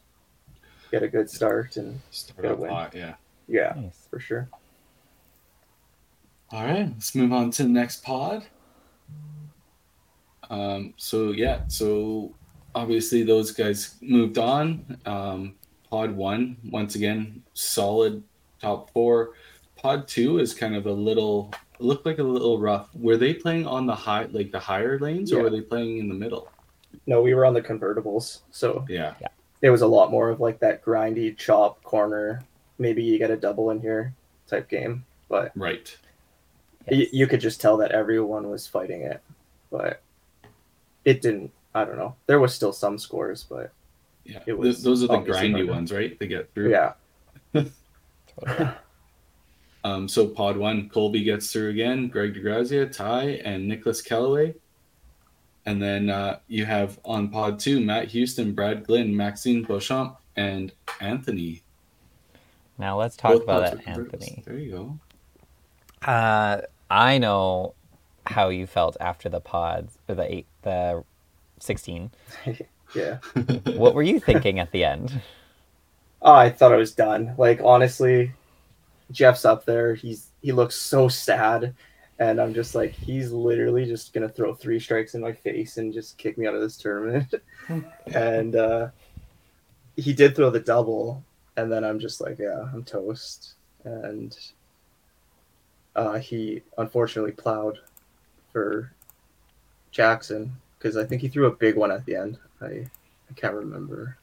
[0.91, 2.71] get a good start, and start Gotta off win.
[2.71, 3.15] hot, yeah.
[3.49, 4.07] yeah, Nice.
[4.11, 4.51] for sure.
[6.51, 8.45] All right, let's move on to the next pod.
[10.51, 12.35] Um, so yeah, so
[12.75, 14.99] obviously those guys moved on.
[15.07, 15.55] Um,
[15.91, 18.23] pod one, once again, solid
[18.61, 19.31] top four.
[19.77, 22.89] Pod two is kind of a little looked like a little rough.
[22.95, 26.09] Were they playing on the high like the higher lanes or were they playing in
[26.09, 26.49] the middle?
[27.07, 29.15] No, we were on the convertibles, so Yeah.
[29.61, 32.43] it was a lot more of like that grindy chop corner.
[32.79, 34.15] Maybe you get a double in here
[34.47, 35.95] type game, but Right.
[36.91, 37.13] y Yes.
[37.13, 39.21] you could just tell that everyone was fighting it,
[39.71, 40.01] but
[41.05, 41.51] it didn't.
[41.75, 42.15] I don't know.
[42.27, 43.73] There was still some scores, but
[44.25, 44.41] Yeah.
[44.47, 45.67] It was those are the grindy harder.
[45.73, 46.19] ones, right?
[46.19, 46.71] They get through.
[46.71, 46.93] yeah,
[49.85, 54.55] Um, so pod one, Colby gets through again, Greg DeGrazia, Ty, and Nicholas Kellaway.
[55.67, 60.73] And then uh, you have on pod two, Matt Houston, Brad Glynn, Maxime Beauchamp, and
[61.01, 61.63] Anthony.
[62.79, 63.87] Now let's talk Both about that.
[63.89, 64.43] Anthony.
[64.47, 64.99] There you
[66.03, 66.11] go.
[66.11, 67.75] Uh, I know
[68.27, 71.05] how you felt after the pods, or the eight, the
[71.59, 72.11] sixteen.
[72.95, 73.19] Yeah.
[73.77, 75.21] What were you thinking at the end?
[76.23, 77.35] Oh, I thought I was done.
[77.37, 78.33] Like honestly,
[79.11, 79.95] Jeff's up there.
[79.95, 81.75] He's he looks so sad,
[82.19, 85.93] and I'm just like, he's literally just gonna throw three strikes in my face and
[85.93, 87.35] just kick me out of this tournament.
[88.15, 88.89] and uh,
[89.97, 91.23] he did throw the double,
[91.57, 93.55] and then I'm just like, yeah, I'm toast.
[93.85, 94.37] And
[95.97, 97.81] uh, he unfortunately plowed
[98.53, 98.93] for
[99.91, 102.37] Jackson because I think he threw a big one at the end.
[102.61, 102.67] I
[103.31, 104.19] I can't remember.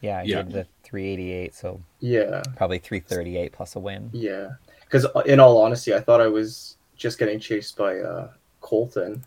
[0.00, 0.42] Yeah, you Yeah.
[0.42, 2.42] did the 388, so Yeah.
[2.56, 4.10] probably 338 plus a win.
[4.12, 9.24] Yeah, because in all honesty, I thought I was just getting chased by uh, Colton,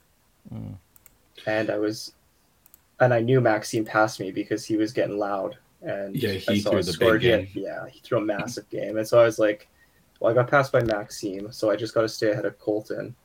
[0.54, 0.76] Mm.
[1.46, 2.13] and I was,
[3.00, 6.60] and I knew Maxime passed me because he was getting loud, and Yeah, I he
[6.60, 7.13] saw threw the score.
[7.13, 7.63] big He had- game.
[7.63, 9.69] yeah, he threw a massive game, and so I was like,
[10.19, 13.15] well, I got passed by Maxime, so I just got to stay ahead of Colton.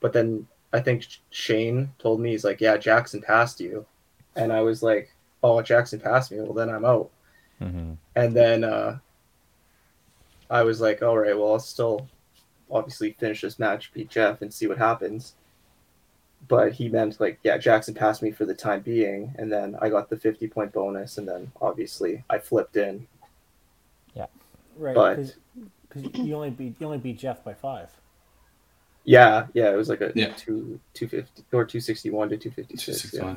[0.00, 3.86] But then I think Shane told me he's like, yeah, Jackson passed you,
[4.36, 5.10] and I was like,
[5.42, 6.40] oh, Jackson passed me.
[6.40, 7.10] Well, then I'm out.
[7.58, 8.98] hmm And then uh,
[10.50, 12.06] I was like, all right, well, I'll still
[12.70, 15.34] obviously finish this match, beat Jeff, and see what happens.
[16.46, 19.88] But he meant like, yeah, Jackson passed me for the time being, and then I
[19.88, 23.06] got the 50 point bonus, and then obviously I flipped in.
[24.14, 24.26] Yeah,
[24.76, 24.94] right.
[24.94, 25.34] But-
[25.88, 27.88] Because you only beat you only beat Jeff by five.
[29.04, 30.32] Yeah, yeah, it was like a Yeah.
[30.36, 33.14] two 250 or 261 to 256.
[33.14, 33.36] Yeah.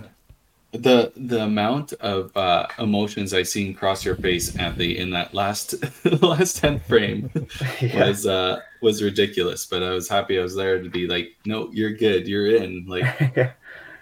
[0.73, 5.75] The the amount of uh, emotions I seen cross your face, Anthony, in that last
[6.21, 7.29] last tenth frame
[7.81, 8.07] yeah.
[8.07, 9.65] was uh, was ridiculous.
[9.65, 12.85] But I was happy I was there to be like, no, you're good, you're in.
[12.87, 13.03] Like,
[13.35, 13.51] yeah.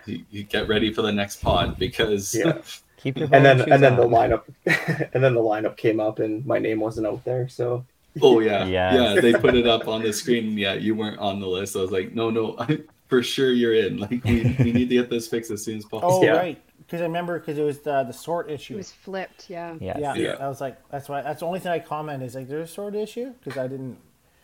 [0.05, 2.59] you, you get ready for the next pod because Yeah.
[2.97, 4.29] Keep your And then bowling and then shoes the on.
[4.29, 7.83] lineup and then the lineup came up and my name wasn't out there, so
[8.21, 8.93] oh yeah, Yes.
[9.15, 10.57] yeah, they put it up on the screen.
[10.57, 11.75] Yeah, you weren't on the list.
[11.75, 13.97] I was like, no, no, I, for sure you're in.
[13.99, 16.11] Like, we, we need to get this fixed as soon as possible.
[16.13, 16.37] Oh Yeah.
[16.37, 16.61] right.
[16.79, 18.73] Because I remember because it was the the sort issue.
[18.73, 19.75] It was flipped, yeah.
[19.79, 19.97] Yes.
[19.99, 20.35] Yeah, Yeah.
[20.39, 21.21] I was like, that's why.
[21.21, 23.97] That's the only thing I comment is like, there's a sword issue because I didn't.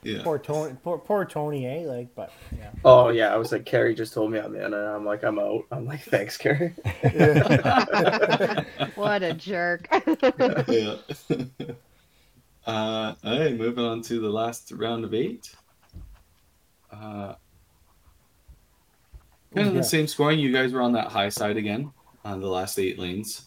[0.04, 0.22] Yeah.
[0.24, 1.80] Poor Tony, poor, poor Tony, eh?
[1.88, 2.70] Like, but yeah.
[2.84, 5.40] Oh yeah, I was like, Carrie just told me I'm in, and I'm like, I'm
[5.40, 5.66] out.
[5.72, 6.76] I'm like, thanks, Carrie.
[8.96, 9.88] What a jerk.
[10.68, 10.96] yeah.
[12.68, 15.54] Uh, all right, moving on to the last round of eight.
[16.92, 17.36] Uh,
[19.54, 19.80] kind of Yeah.
[19.82, 20.40] the same scoring.
[20.40, 21.92] You guys were on that high side again
[22.24, 23.46] on the last eight lanes.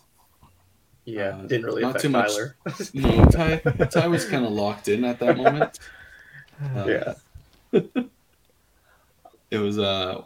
[1.04, 2.28] Yeah, Uh, didn't really not affect too much.
[2.30, 2.56] Tyler.
[2.94, 3.56] No, Ty,
[3.90, 5.78] Ty was kind of locked in at that moment.
[6.62, 6.84] Uh,
[7.72, 7.80] yeah,
[9.50, 10.22] it was uh,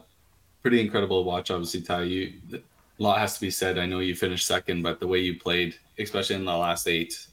[0.63, 1.51] pretty incredible to watch.
[1.51, 3.79] Obviously, Ty, you a lot has to be said.
[3.79, 7.27] I know you finished second, but the way you played, especially in the last eight,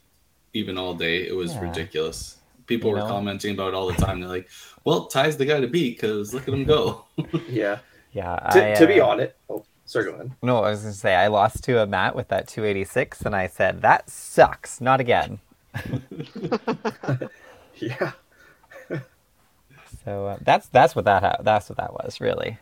[0.53, 1.61] even all day, it was Yeah.
[1.61, 2.37] ridiculous.
[2.67, 3.07] People You were know?
[3.07, 4.19] commenting about it all the time.
[4.19, 4.49] They're like,
[4.85, 7.05] "Well, Ty's the guy to beat because look at him go."
[7.49, 7.79] yeah.
[8.13, 8.35] Yeah.
[8.51, 10.31] To, I, to be uh, honest, oh, sorry, go ahead.
[10.41, 13.35] No, I was going to say, I lost to a Matt with that 286, and
[13.35, 14.81] I said, that sucks.
[14.81, 15.39] Not again.
[17.75, 18.11] Yeah,
[20.03, 22.57] So uh, that's that's what that ha- that's what that was really.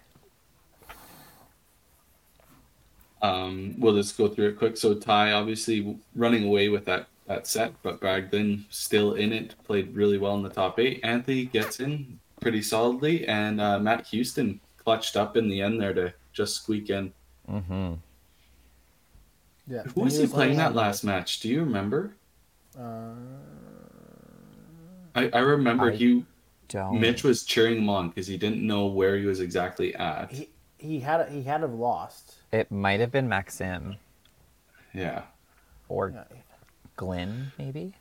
[3.21, 4.77] um, we'll just go through it quick.
[4.77, 9.93] So Ty, obviously running away with that that set, but Bragdon still in it, played
[9.95, 10.99] really well in the top eight.
[11.03, 15.93] Anthony gets in pretty solidly, and uh, Matt Houston clutched up in the end there
[15.93, 17.11] to just squeak in.
[17.49, 17.93] Mm-hmm.
[19.67, 19.83] Yeah.
[19.83, 21.41] Who was he playing that last match?
[21.41, 22.13] Do you remember?
[22.79, 23.11] Uh,
[25.13, 26.23] I, I remember I he
[26.69, 27.01] Don't.
[27.01, 30.31] Mitch was cheering him on because he didn't know where he was exactly at.
[30.31, 32.35] he he had he had have lost.
[32.53, 33.97] It might have been Maxim
[34.93, 35.23] Yeah,
[35.89, 36.23] or Yeah.
[36.97, 37.93] Glenn, maybe.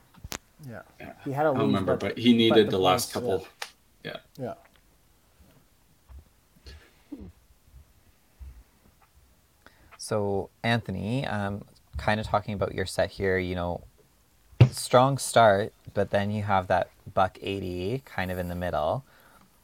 [0.69, 0.83] Yeah.
[0.99, 1.13] Yeah.
[1.25, 3.47] He had a I lose, don't remember, but, but he needed the the last points,
[3.47, 3.49] couple.
[4.03, 4.17] yeah.
[4.39, 4.55] Yeah.
[9.99, 11.65] So Anthony, um,
[11.97, 13.39] kind of talking about your set here.
[13.39, 13.85] You know,
[14.71, 19.05] strong start, but then you have that buck eighty kind of in the middle.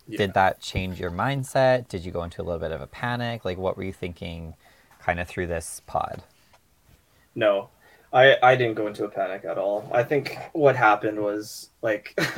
[0.09, 0.19] Yeah.
[0.19, 1.89] Did that change your mindset?
[1.89, 3.45] Did you go into a little bit of a panic?
[3.45, 4.55] Like, what were you thinking,
[5.01, 6.25] kind of through this pod?
[7.37, 7.71] No,
[8.13, 9.89] I I didn't go into a panic at all.
[9.93, 12.15] I think what happened was like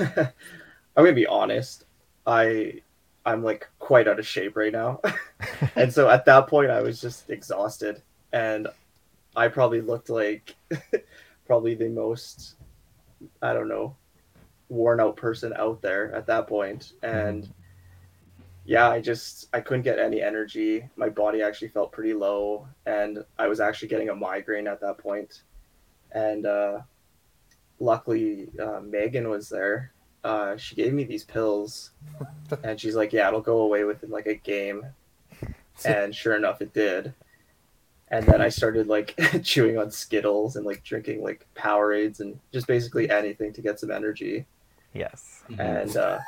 [0.97, 1.85] I'm gonna be honest.
[2.27, 2.81] I
[3.27, 5.01] I'm like quite out of shape right now,
[5.77, 8.69] and so at that point I was just exhausted, and
[9.35, 10.55] I probably looked like
[11.47, 12.55] probably the most
[13.43, 13.97] I don't know
[14.69, 17.53] worn out person out there at that point, and mm-hmm.
[18.65, 20.89] yeah, I just I couldn't get any energy.
[20.97, 24.99] My body actually felt pretty low, and I was actually getting a migraine at that
[24.99, 25.43] point.
[26.15, 26.81] And uh,
[27.81, 29.93] luckily, uh, Megan was there.
[30.23, 31.91] Uh, she gave me these pills,
[32.65, 34.87] and she's like, "Yeah, it'll go away within like a game."
[35.85, 37.13] And sure enough, it did.
[38.09, 42.67] and then I started like chewing on Skittles and like drinking like Powerades and just
[42.67, 44.47] basically anything to get some energy.
[44.93, 45.43] Yes.
[45.59, 46.19] And uh,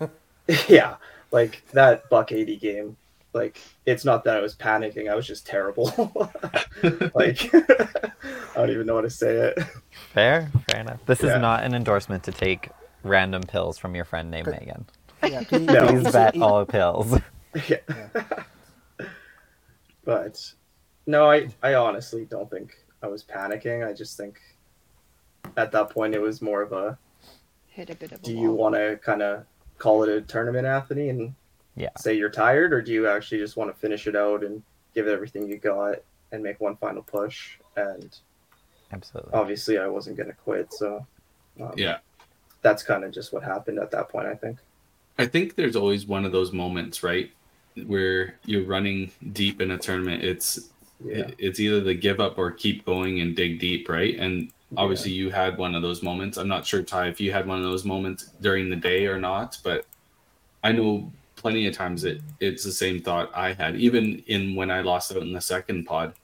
[0.68, 0.96] yeah,
[1.32, 2.96] like that buck eighty game.
[3.34, 5.86] Like it's not that I was panicking; I was just terrible.
[7.14, 9.58] like I don't even know how to say it.
[10.12, 11.00] Fair, fair enough.
[11.06, 11.36] This Yeah.
[11.36, 12.68] is not an endorsement to take
[13.02, 14.84] random pills from your friend named Megan.
[15.22, 15.86] Yeah, 'cause he- No.
[15.88, 17.18] Please vet all pills.
[17.68, 17.78] yeah.
[20.04, 20.52] but
[21.06, 23.86] no, I I honestly don't think I was panicking.
[23.86, 24.38] I just think
[25.56, 26.98] at that point it was more of a
[27.68, 29.44] Hit a bit of a do you want to kind of
[29.78, 31.34] call it a tournament, Anthony, and
[31.76, 31.88] Yeah.
[31.98, 34.62] say you're tired, or do you actually just want to finish it out and
[34.94, 35.96] give it everything you got
[36.30, 37.56] and make one final push?
[37.76, 38.14] And
[38.92, 39.32] Absolutely.
[39.32, 41.06] obviously, I wasn't going to quit, so
[41.60, 41.98] um, Yeah.
[42.60, 44.26] that's kind of just what happened at that point.
[44.26, 44.58] I think.
[45.18, 47.30] I think there's always one of those moments, right,
[47.86, 50.22] where you're running deep in a tournament.
[50.22, 50.70] It's
[51.04, 51.16] Yeah.
[51.28, 54.14] it- it's either the give up or keep going and dig deep, right?
[54.18, 56.36] And obviously, you had one of those moments.
[56.36, 59.18] I'm not sure, Ty, if you had one of those moments during the day or
[59.18, 59.86] not, but
[60.62, 61.10] I know
[61.42, 63.76] plenty of times it it's the same thought I had.
[63.76, 66.14] Even in when I lost out in the second pod,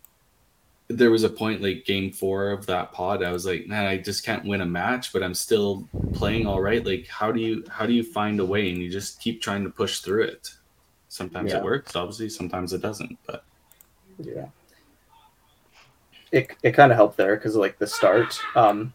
[0.86, 3.22] there was a point like game four of that pod.
[3.22, 6.62] I was like, man, I just can't win a match, but I'm still playing all
[6.62, 6.84] right.
[6.86, 8.70] Like, how do you how do you find a way?
[8.70, 10.50] And you just keep trying to push through it.
[11.08, 11.58] Sometimes Yeah.
[11.58, 12.28] it works, obviously.
[12.30, 13.18] Sometimes it doesn't.
[13.26, 13.44] But
[14.18, 14.46] Yeah.
[16.30, 18.92] It, it kind of helped there because like the start um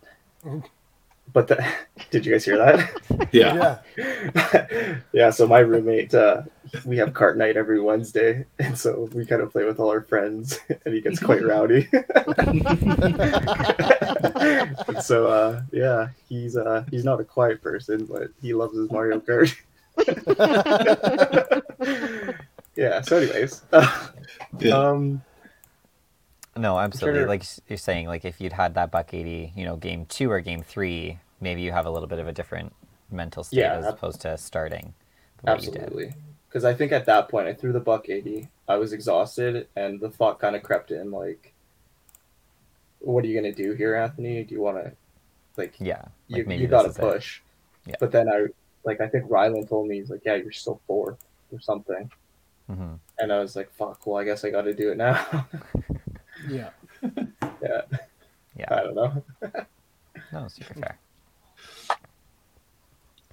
[1.31, 1.65] but the
[2.11, 4.97] did you guys hear that yeah, yeah.
[5.13, 6.41] yeah so my roommate uh
[6.85, 10.01] we have cart night every wednesday and so we kind of play with all our
[10.01, 11.87] friends and he gets quite rowdy
[14.83, 18.89] and so uh yeah he's uh he's not a quiet person but he loves his
[18.91, 19.55] mario kart
[22.75, 23.61] yeah so anyways
[24.59, 24.75] Yeah.
[24.77, 25.21] um
[26.55, 27.21] No, absolutely.
[27.21, 30.29] to- Like you're saying, like if you'd had that buck eighty, you know, game two
[30.31, 32.73] or game three, maybe you have a little bit of a different
[33.11, 34.93] mental state Yeah, as ab- opposed to starting.
[35.43, 35.81] the way you did.
[35.81, 36.13] Absolutely.
[36.47, 38.47] Because I think at that point I threw the buck 80.
[38.67, 41.53] I was exhausted, and the thought kind of crept in like,
[42.99, 44.43] what are you going to do here, Anthony?
[44.43, 44.91] Do you want to,
[45.57, 46.05] like, Yeah.
[46.29, 46.95] Like you, you got to it.
[46.97, 47.41] push?
[47.87, 47.95] Yeah.
[47.99, 48.45] But then I,
[48.85, 51.17] like, I think Rylan told me, he's like, yeah, you're still fourth
[51.51, 52.09] or something.
[52.71, 52.99] Mhm.
[53.19, 55.47] And I was like, fuck, well, I guess I got to do it now.
[56.49, 56.69] Yeah.
[57.01, 57.81] yeah.
[58.55, 58.67] Yeah.
[58.69, 59.23] I don't know.
[60.31, 60.97] No, super fair.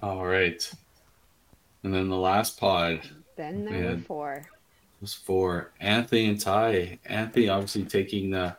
[0.01, 0.71] all right.
[1.83, 3.01] And then the last pod
[3.35, 3.95] Then there Man.
[3.97, 4.41] were four.
[4.99, 6.99] was for Anthony and Ty.
[7.05, 8.55] Anthony obviously taking the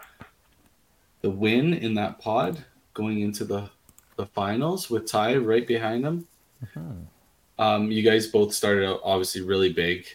[1.20, 3.68] the win in that pod, going into the
[4.16, 6.26] the finals with Ty right behind him.
[6.74, 7.06] Mhm.
[7.58, 10.06] Um, you guys both started out obviously really big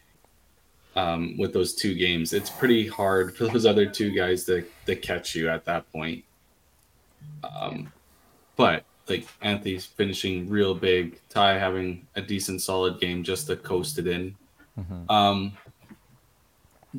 [0.97, 2.33] um, with those two games.
[2.33, 6.23] It's pretty hard for those other two guys to, to catch you at that point.
[7.43, 7.93] Um,
[8.55, 13.99] but like Anthony's finishing real big, Ty having a decent solid game just to coast
[13.99, 14.35] it in.
[14.77, 15.09] Mhm.
[15.09, 15.57] Um,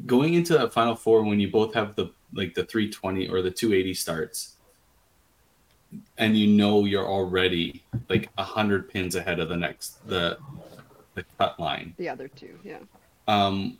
[0.06, 3.50] going into that final four when you both have the like the 320 or the
[3.50, 4.56] 280 starts
[6.18, 10.36] and you know you're already like 100 pins ahead of the next the
[11.14, 12.80] the cut line The other two, yeah.
[13.26, 13.78] um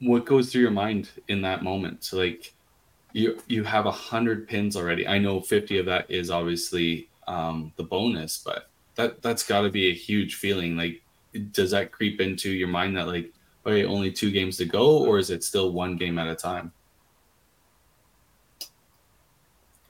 [0.00, 2.04] what goes through your mind in that moment?
[2.04, 2.52] So like
[3.12, 5.06] you you have a 100 pins already.
[5.06, 9.70] I know 50 of that is obviously um the bonus but that that's got to
[9.70, 10.76] be a huge feeling.
[10.76, 11.02] Like
[11.52, 13.32] does that creep into your mind that like
[13.66, 16.72] okay only two games to go or is it still one game at a time?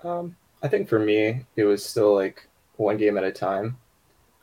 [0.05, 3.77] Um, I think for me, it was still like one game at a time.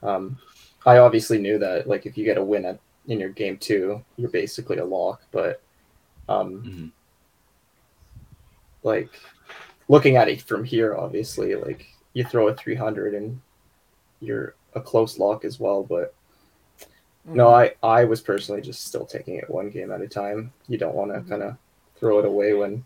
[0.01, 0.37] Um,
[0.85, 4.03] I obviously knew that like if you get a win at, in your game two,
[4.17, 5.21] you're basically a lock.
[5.31, 5.61] But
[6.29, 6.91] um, Mhm.
[8.83, 9.11] like
[9.89, 13.41] looking at it from here, obviously, like you throw a 300 and
[14.19, 15.83] you're a close lock as well.
[15.83, 16.13] But
[17.25, 20.53] no, I I was personally just still taking it one game at a time.
[20.67, 21.29] You don't want to Mhm.
[21.29, 21.57] kind of
[21.95, 22.85] throw it away when,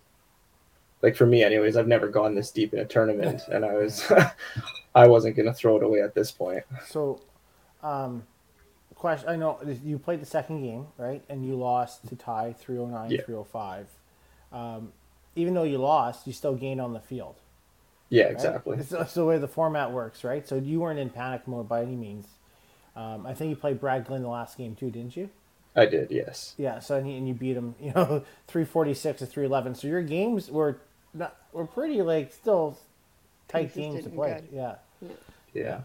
[1.01, 1.75] like for me, anyways.
[1.77, 4.03] I've never gone this deep in a tournament, and I was,
[4.95, 6.63] I wasn't gonna throw it away at this point.
[6.87, 7.19] So,
[7.83, 8.25] um,
[8.97, 9.29] question.
[9.29, 11.23] I know you played the second game, right?
[11.29, 13.21] And you lost to Ty 309, Yeah.
[13.25, 13.87] 305.
[14.51, 14.91] Um,
[15.35, 17.35] even though you lost, you still gained on the field.
[18.09, 18.31] Yeah, right?
[18.33, 18.77] exactly.
[18.77, 20.47] It's, it's the way the format works, right?
[20.47, 22.27] So you weren't in panic mode by any means.
[22.95, 25.29] Um, I think you played Brad Glenn the last game too, didn't you?
[25.75, 26.55] I did, yes.
[26.57, 26.79] Yeah.
[26.79, 29.75] So and you, and you beat him, you know, 346 to 311.
[29.75, 30.79] So your games were
[31.13, 32.77] not, were pretty like still
[33.47, 34.41] tight games to play.
[34.41, 34.47] good.
[34.51, 34.75] Yeah.
[35.53, 35.81] Yeah,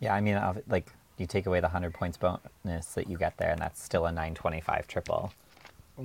[0.00, 3.36] Yeah, I mean, of- like you take away the hundred points bonus that you get
[3.36, 5.32] there, and that's still a nine twenty-five triple.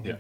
[0.03, 0.15] yeah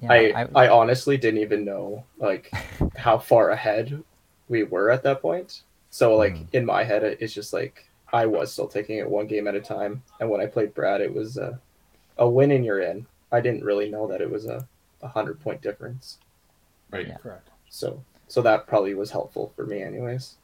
[0.00, 2.52] Yeah, I, I honestly didn't even know like
[2.96, 4.02] how far ahead
[4.48, 5.62] we were at that point.
[5.90, 6.46] So like Mm.
[6.54, 9.54] in my head, it- it's just like I was still taking it one game at
[9.54, 10.02] a time.
[10.20, 11.58] And when I played Brad, it was a,
[12.16, 13.06] a win and you're in.
[13.32, 14.66] I didn't really know that it was a,
[15.02, 16.18] a hundred point difference.
[16.90, 17.08] Right.
[17.08, 17.16] Yeah.
[17.16, 17.48] Correct.
[17.68, 20.36] So so that probably was helpful for me, anyways.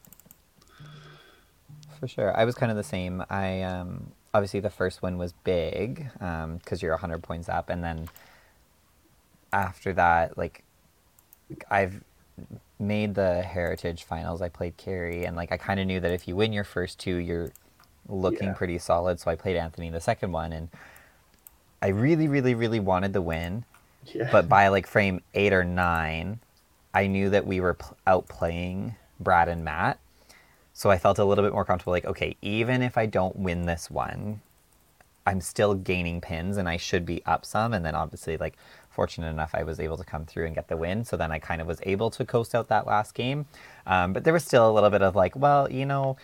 [2.05, 2.37] For sure.
[2.37, 3.23] I was kind of the same.
[3.31, 7.83] I um obviously the first one was big um cuz you're 100 points up and
[7.83, 8.09] then
[9.51, 10.63] after that like
[11.71, 12.03] I've
[12.77, 14.39] made the heritage finals.
[14.43, 16.99] I played Carrie and like I kind of knew that if you win your first
[16.99, 17.49] two you're
[18.07, 18.53] looking Yeah.
[18.53, 19.19] pretty solid.
[19.19, 20.69] So I played Anthony the second one and
[21.81, 23.65] I really really really wanted the win.
[24.05, 24.29] Yeah.
[24.31, 26.39] but by like frame eight or nine,
[26.93, 29.97] I knew that we were pl- outplaying Brad and Matt.
[30.75, 31.93] So I felt a little bit more comfortable.
[31.93, 34.41] Like, okay, even if I don't win this one,
[35.25, 37.73] I'm still gaining pins and I should be up some.
[37.73, 38.57] And then obviously, like,
[38.89, 41.05] fortunate enough, I was able to come through and get the win.
[41.05, 43.45] So then I kind of was able to coast out that last game.
[43.87, 46.17] Um, but there was still a little bit of like, well, you know,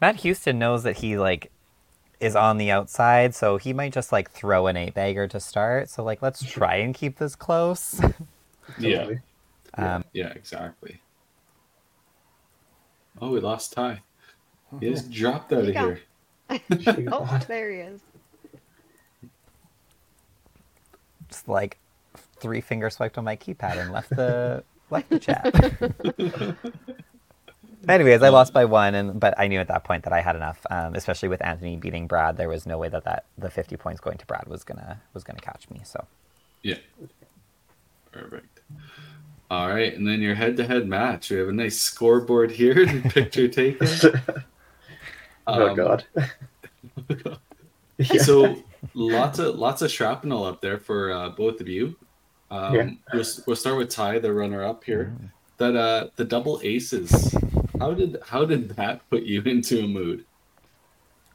[0.00, 1.52] Matt Houston knows that he like
[2.18, 5.88] is on the outside, so he might just like throw an eight bagger to start.
[5.88, 8.00] So like, let's try and keep this close.
[8.78, 9.10] Yeah.
[9.74, 10.98] Um, Yeah, exactly.
[13.20, 14.02] Oh, we lost Ty.
[14.80, 16.00] He just dropped out of He here.
[17.12, 18.00] Oh, there he is.
[21.28, 21.78] just like
[22.40, 25.54] three finger swiped on my keypad and left the left the chat.
[27.88, 30.36] Anyways, I lost by one, and but I knew at that point that I had
[30.36, 30.64] enough.
[30.70, 34.00] Um, especially with Anthony beating Brad, there was no way that, that the fifty points
[34.00, 35.80] going to Brad was gonna was gonna catch me.
[35.84, 36.06] So
[36.62, 36.78] Yeah.
[38.12, 38.60] Perfect.
[39.50, 41.30] All right, and then your head-to-head match.
[41.30, 42.74] We have a nice scoreboard here.
[42.86, 43.86] the Picture taken.
[45.46, 46.04] oh Um, god.
[48.18, 48.56] So
[48.94, 51.94] lots of lots of shrapnel up there for uh, both of you.
[52.50, 52.90] Um, Yeah.
[53.12, 55.14] we'll, we'll start with Ty, the runner-up here.
[55.58, 57.32] That uh, the double aces.
[57.78, 60.24] How did how did that put you into a mood?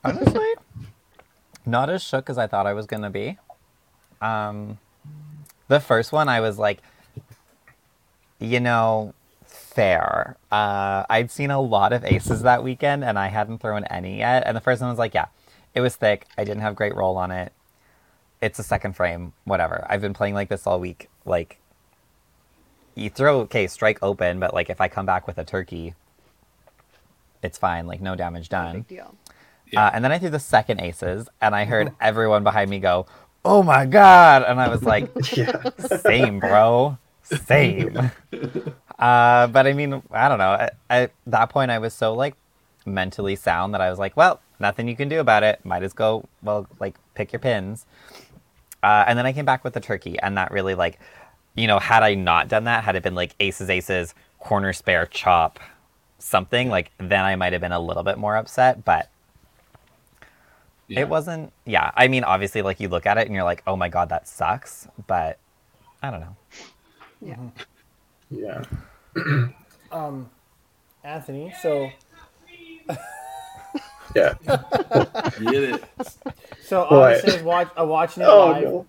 [0.03, 0.47] honestly,
[1.65, 3.37] not as shook as I thought I was gonna be.
[4.21, 4.77] Um,
[5.69, 6.79] the first one, I was like,
[8.39, 9.13] you know,
[9.45, 10.37] fair.
[10.51, 14.43] Uh, I'd seen a lot of aces that weekend, and I hadn't thrown any yet.
[14.45, 15.25] And the first one was like, yeah,
[15.73, 16.25] it was thick.
[16.37, 17.53] I didn't have great roll on it.
[18.41, 19.85] It's a second frame, whatever.
[19.89, 21.09] I've been playing like this all week.
[21.25, 21.57] Like,
[22.95, 25.93] you throw okay, strike open, but like if I come back with a turkey,
[27.43, 27.87] it's fine.
[27.87, 28.75] Like no damage No done.
[28.77, 29.15] big deal.
[29.71, 29.85] Yeah.
[29.85, 33.05] Uh, and then I threw the second aces, and I heard everyone behind me go,
[33.45, 35.61] "Oh my god!" And I was like, yeah.
[35.99, 36.97] "Same, bro,
[37.29, 38.11] same."
[38.99, 40.53] Uh, but I mean, I don't know.
[40.53, 42.35] At, at that point, I was so like
[42.85, 45.63] mentally sound that I was like, "Well, nothing you can do about it.
[45.63, 46.25] Might as go.
[46.43, 47.85] Well, like pick your pins."
[48.83, 50.99] Uh, and then I came back with the turkey, and that really like,
[51.55, 55.05] you know, had I not done that, had it been like aces, aces, corner spare,
[55.05, 55.59] chop,
[56.17, 58.83] something like, then I might have been a little bit more upset.
[58.85, 59.09] But
[60.87, 61.01] Yeah.
[61.01, 61.53] it wasn't.
[61.65, 64.09] Yeah, I mean, obviously, like you look at it and you're like, "Oh my god,
[64.09, 65.37] that sucks." But
[66.01, 66.35] I don't know.
[67.21, 67.37] Yeah.
[68.29, 68.63] Yeah.
[69.91, 70.29] Um,
[71.03, 71.89] Anthony, so
[74.15, 74.35] Yeah.
[74.43, 75.83] Get it.
[76.61, 76.91] so What?
[76.91, 78.85] obviously I was watch, uh, watching it Oh live, no.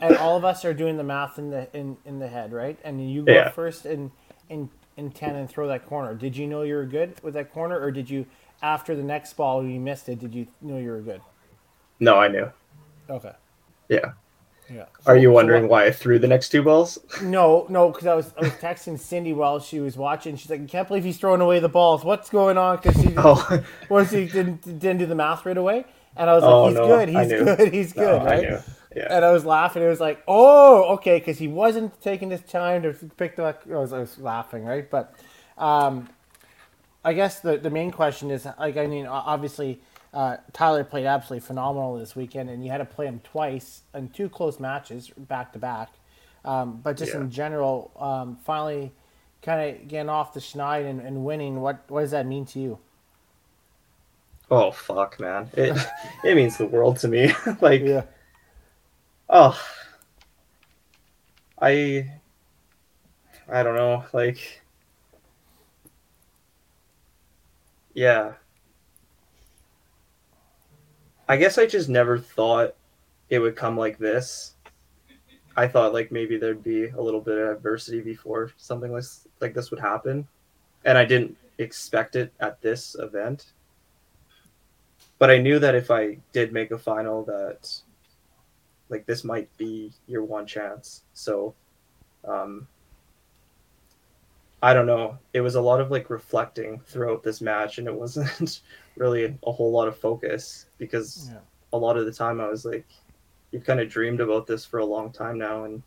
[0.00, 2.78] and all of us are doing the math in the in, in the head, right?
[2.84, 3.48] And you go Yeah.
[3.50, 4.10] first in
[4.50, 4.68] in
[4.98, 6.14] in ten and throw that corner.
[6.14, 8.26] Did you know you were good with that corner, or did you
[8.62, 10.18] after the next ball you missed it?
[10.18, 11.22] Did you know you were good?
[12.00, 12.50] No, I knew.
[13.08, 13.32] Okay.
[13.88, 14.12] Yeah.
[14.72, 14.86] Yeah.
[15.06, 16.98] Are you wondering why I threw the next two balls?
[17.22, 20.36] No, no, because I was I was texting Cindy while she was watching.
[20.36, 22.04] She's like, "I can't believe he's throwing away the balls.
[22.04, 25.84] What's going on?" Because she Oh, was he didn't didn't do the math right away,
[26.16, 27.08] and I was like, Oh, "He's no, good.
[27.08, 27.72] He's good.
[27.74, 28.42] He's no, good." I right?
[28.96, 29.06] Yeah.
[29.10, 29.82] And I was laughing.
[29.82, 33.42] It was like, "Oh, okay," because he wasn't taking his time to pick the.
[33.70, 34.88] I was, I was laughing, right?
[34.88, 35.14] But
[35.58, 36.08] um,
[37.04, 39.80] I guess the the main question is like, I mean, obviously.
[40.14, 44.08] Uh, Tyler played absolutely phenomenal this weekend, and you had to play him twice in
[44.10, 45.90] two close matches back to back.
[46.44, 47.20] Um, but just Yeah.
[47.20, 48.92] in general, um, finally
[49.42, 52.60] kind of getting off the schneid and, and winning, what, what does that mean to
[52.60, 52.78] you?
[54.50, 55.50] Oh fuck, man.
[55.54, 55.76] It
[56.24, 57.32] it means the world to me.
[57.60, 58.04] like Yeah.
[59.28, 59.58] oh
[61.60, 62.10] I
[63.48, 64.62] I don't know, like
[67.94, 68.34] Yeah.
[71.28, 72.74] I guess I just never thought
[73.30, 74.56] it would come like this.
[75.56, 79.04] I thought like maybe there'd be a little bit of adversity before something like
[79.40, 80.26] like this would happen.
[80.84, 83.52] And I didn't expect it at this event.
[85.18, 87.72] But I knew that if I did make a final that
[88.88, 91.04] like this might be your one chance.
[91.14, 91.54] So
[92.26, 92.66] Um,
[94.64, 95.18] I don't know.
[95.34, 98.62] It was a lot of like reflecting throughout this match, and it wasn't
[98.96, 101.40] really a whole lot of focus because Yeah.
[101.74, 102.86] a lot of the time I was like,
[103.50, 105.82] "You've kind of dreamed about this for a long time now, and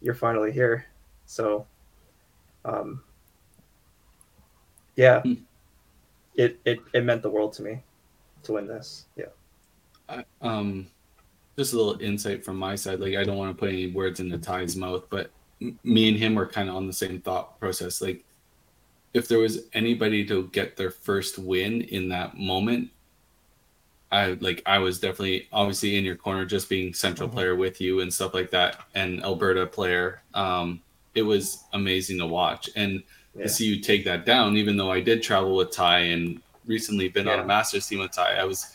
[0.00, 0.86] you're finally here."
[1.26, 1.66] So,
[2.64, 3.02] um,
[4.94, 5.34] yeah, Hmm.
[6.36, 7.82] it, it it meant the world to me
[8.44, 9.06] to win this.
[9.16, 9.26] Yeah.
[10.08, 10.86] I, um,
[11.58, 13.00] just a little insight from my side.
[13.00, 15.30] Like, I don't want to put any words into Ty's mouth, but m-
[15.84, 18.00] me and him were kind of on the same thought process.
[18.00, 18.24] Like,
[19.12, 22.90] if there was anybody to get their first win in that moment,
[24.12, 27.32] I like I was definitely obviously in your corner, just being central Mhm.
[27.32, 30.22] player with you and stuff like that, and Alberta player.
[30.34, 30.80] Um,
[31.14, 33.02] it was amazing to watch and
[33.36, 33.44] Yeah.
[33.44, 34.56] to see you take that down.
[34.56, 38.12] Even though I did travel with Ty and recently been on a Masters team with
[38.12, 38.66] Ty, I was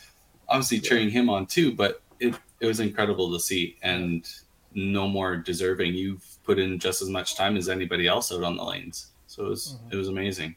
[0.48, 1.72] obviously cheering him on too.
[1.74, 4.30] But it it was incredible to see, and
[4.74, 5.94] no more deserving.
[5.96, 9.46] You've put in just as much time as anybody else out on the lanes, so
[9.46, 9.94] it was Mhm.
[9.94, 10.56] it was amazing.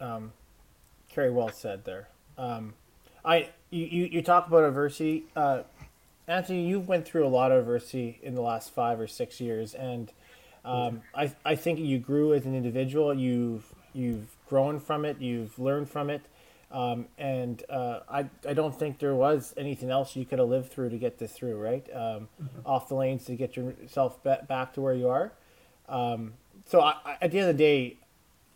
[0.00, 0.32] Um,
[1.14, 2.08] very well said there.
[2.36, 2.74] Um,
[3.24, 5.62] I you, you, you talk about adversity, uh,
[6.28, 6.66] Anthony.
[6.68, 10.12] You've went through a lot of adversity in the last five or six years, and
[10.64, 13.14] um, I I think you grew as an individual.
[13.14, 15.20] You've you've grown from it.
[15.20, 16.22] You've learned from it.
[16.70, 20.72] Um, and uh, I, I don't think there was anything else you could have lived
[20.72, 21.86] through to get this through, right?
[21.94, 22.28] Um,
[22.64, 25.32] Off the lanes to get yourself back to where you are.
[25.88, 27.96] Um, so I, I, at the end of the day,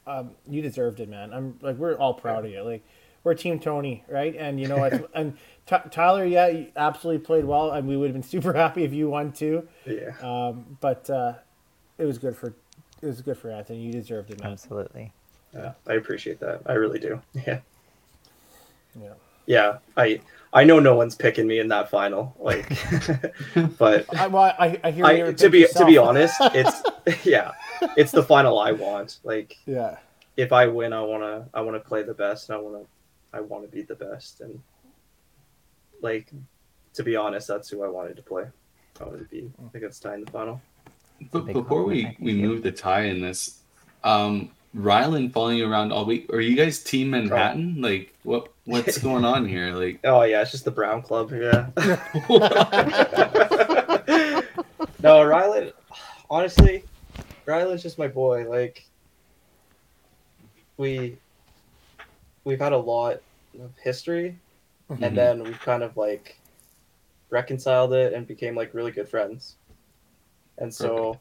[0.07, 1.33] um, you deserved it, man.
[1.33, 2.63] I'm like we're all proud of you.
[2.63, 2.83] Like
[3.23, 4.35] we're Team Tony, right?
[4.37, 5.37] And you know, it's, and
[5.67, 8.93] Ty Tyler, yeah, you absolutely played well, and we would have been super happy if
[8.93, 9.69] you won too.
[9.87, 10.13] Yeah.
[10.21, 11.35] Um, but uh,
[11.99, 12.55] it was good for
[13.03, 13.81] it was good for Anthony.
[13.81, 14.53] You deserved it, man.
[14.53, 15.13] Absolutely.
[15.55, 16.63] Yeah, I appreciate that.
[16.67, 17.21] I really do.
[17.47, 17.61] Yeah.
[18.99, 19.15] Yeah.
[19.47, 19.79] Yeah.
[19.97, 20.21] I
[20.53, 22.35] I know no one's picking me in that final.
[22.39, 22.69] Like
[23.79, 25.87] but I, well, I, I hear you I to be yourself.
[25.87, 26.83] to be honest, it's
[27.27, 27.53] yeah.
[27.97, 29.19] It's the final I want.
[29.25, 29.99] Like yeah.
[30.37, 32.85] if I win I wanna I wanna play the best and I wanna
[33.33, 34.61] I wanna be the best and
[36.03, 36.33] like
[36.95, 38.45] to be honest, that's who I wanted to play.
[39.01, 40.61] I wanted to be against Ty in the final.
[41.31, 43.61] But before we, we move to Ty in this,
[44.05, 46.33] um, Rylan following you around all week.
[46.33, 47.81] Are you guys Team Manhattan?
[47.83, 49.73] Like, what what's going on here?
[49.73, 51.33] Like, Oh yeah, it's just the Brown Club.
[51.33, 51.67] Yeah.
[55.01, 55.73] no, Rylan.
[56.31, 56.85] Honestly,
[57.47, 58.49] Rylan's just my boy.
[58.49, 58.87] Like,
[60.77, 61.17] we
[62.45, 63.21] we've had a lot
[63.61, 64.39] of history,
[64.89, 65.03] Mhm.
[65.03, 66.37] and then we've kind of like
[67.31, 69.57] reconciled it and became like really good friends.
[70.59, 71.19] And so,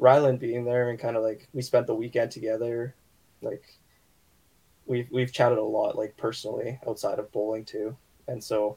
[0.00, 2.94] Rylan being there and kind of like we spent the weekend together,
[3.42, 3.64] like
[4.86, 7.96] we've we've chatted a lot like personally outside of bowling too,
[8.28, 8.76] and so,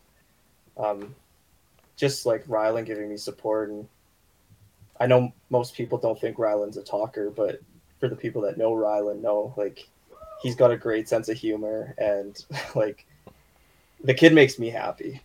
[0.77, 1.15] um,
[1.95, 3.87] just like Rylan giving me support and
[4.99, 7.59] I know most people don't think Rylan's a talker, but
[7.99, 9.87] for the people that know Rylan, know like
[10.41, 12.43] he's got a great sense of humor and
[12.75, 13.05] like
[14.03, 15.21] the kid makes me happy,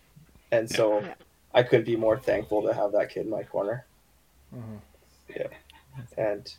[0.51, 1.13] and so Yeah.
[1.53, 3.85] I couldn't be more thankful to have that kid in my corner.
[4.55, 4.79] Mhm.
[6.17, 6.53] And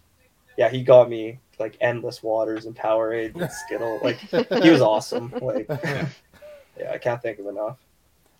[0.57, 4.01] yeah, he got me like endless waters and Powerade and Skittle.
[4.03, 4.17] Like
[4.63, 5.33] he was awesome.
[5.41, 7.79] Like yeah, I can't thank him enough.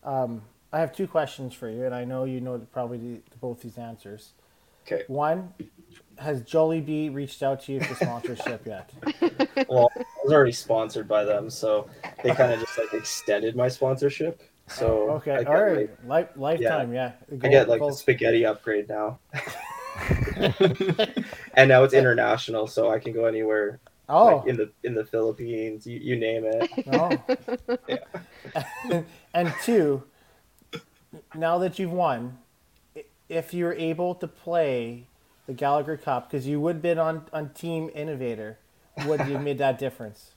[0.03, 0.43] Um,
[0.73, 3.79] I have two questions for you, and I know you know probably the, both these
[3.79, 4.33] answers.
[4.87, 5.05] Okay.
[5.07, 5.55] One,
[6.19, 8.91] has Jolly Jollibee reached out to you for sponsorship yet?
[9.69, 11.89] Well, I was already sponsored by them, so
[12.23, 14.43] they kind of just like extended my sponsorship.
[14.67, 17.13] So okay, all right, like, Life, lifetime, yeah.
[17.43, 19.19] I get like Gold- the spaghetti upgrade now,
[21.55, 25.05] and now it's international, so I can go anywhere oh, like in the in the
[25.05, 26.71] Philippines, you, you name it.
[26.93, 27.11] Oh.
[28.89, 29.05] no.
[29.35, 30.03] and two,
[31.35, 32.39] now that you've won,
[33.29, 35.07] if you're able to play
[35.47, 38.59] the Gallagher Cup, because you would have been on, on Team Innovator,
[39.07, 40.33] would you have made that difference?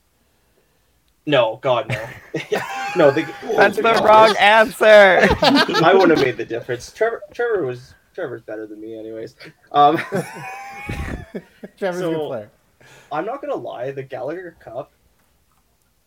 [1.26, 2.08] No, God, no,
[2.96, 3.12] no.
[3.12, 5.28] The, That's to the wrong answer.
[5.42, 6.92] I wouldn't have made the difference.
[6.94, 9.36] Trevor, Trevor was Trevor's better than me, anyways.
[9.72, 9.98] Um,
[11.78, 12.52] Trevor's a good player.
[13.12, 14.92] I'm not gonna lie, the Gallagher Cup,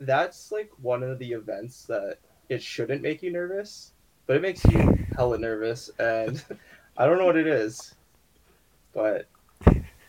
[0.00, 2.16] that's like one of the events that
[2.48, 3.92] it shouldn't make you nervous,
[4.26, 6.42] but it makes you hella nervous, and
[6.96, 7.94] I don't know what it is,
[8.92, 9.28] but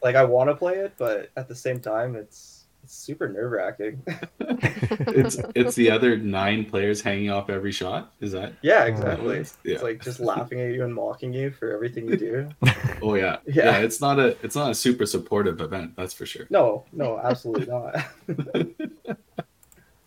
[0.01, 2.60] like I want to play it, but at the same time, it's
[2.91, 4.01] super nerve wracking.
[4.39, 8.13] it's it's the other nine players hanging off every shot.
[8.19, 8.53] Is that?
[8.61, 9.37] yeah, exactly.
[9.63, 9.73] Yeah.
[9.73, 12.49] It's like just laughing at you and mocking you for everything you do.
[13.03, 13.37] Oh yeah.
[13.47, 13.65] Yeah.
[13.65, 13.77] yeah.
[13.79, 15.95] It's not a it's not a super supportive event.
[15.95, 16.45] That's for sure.
[16.51, 18.05] No, no, absolutely not.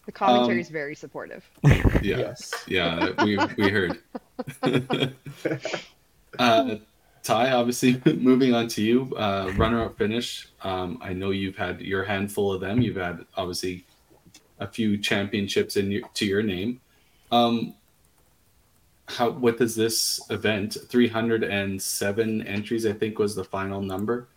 [0.06, 1.42] The commentary Um, is very supportive.
[1.64, 1.98] Yeah.
[2.02, 2.52] Yes.
[2.68, 3.10] Yeah.
[3.24, 3.98] We we heard.
[6.38, 6.76] uh,
[7.24, 10.48] Ty, obviously moving on to you, uh, runner-up finish.
[10.62, 12.82] Um, I know you've had your handful of them.
[12.82, 13.86] You've had obviously
[14.60, 16.80] a few championships in your, to your name.
[17.32, 17.74] Um,
[19.08, 24.28] how what does this event 307 entries i think was the final number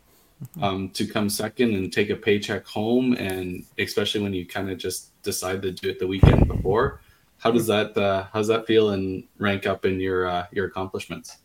[0.61, 4.77] um, to come second and take a paycheck home and especially when you kind of
[4.77, 6.99] just decide to do it the weekend before
[7.37, 10.65] how does that uh, how does that feel and rank up in your uh, your
[10.65, 11.37] accomplishments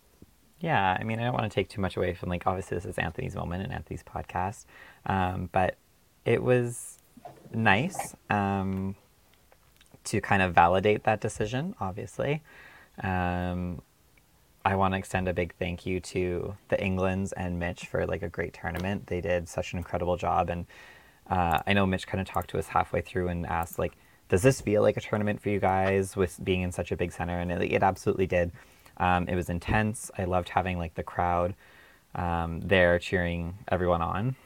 [0.63, 2.87] Yeah, I mean, I don't want to take too much away from like obviously this
[2.87, 4.65] is Anthony's moment and Anthony's podcast,
[5.05, 5.77] um, but
[6.25, 6.99] it was
[7.53, 8.95] nice um,
[10.05, 11.75] to kind of validate that decision.
[11.81, 12.43] Obviously,
[13.03, 13.83] um,
[14.65, 18.23] I want to extend a big thank you to the Englands and Mitch for like
[18.23, 19.09] a great tournament.
[19.09, 20.67] They did such an incredible job, and
[21.29, 23.95] uh, I know Mitch kind of talked to us halfway through and asked like,
[24.29, 27.11] "Does this feel like a tournament for you guys with being in such a big
[27.11, 28.53] center?" And it, it absolutely did.
[28.97, 30.11] Um, it was intense.
[30.19, 31.55] I loved having like the crowd
[32.15, 34.37] um, there cheering everyone on.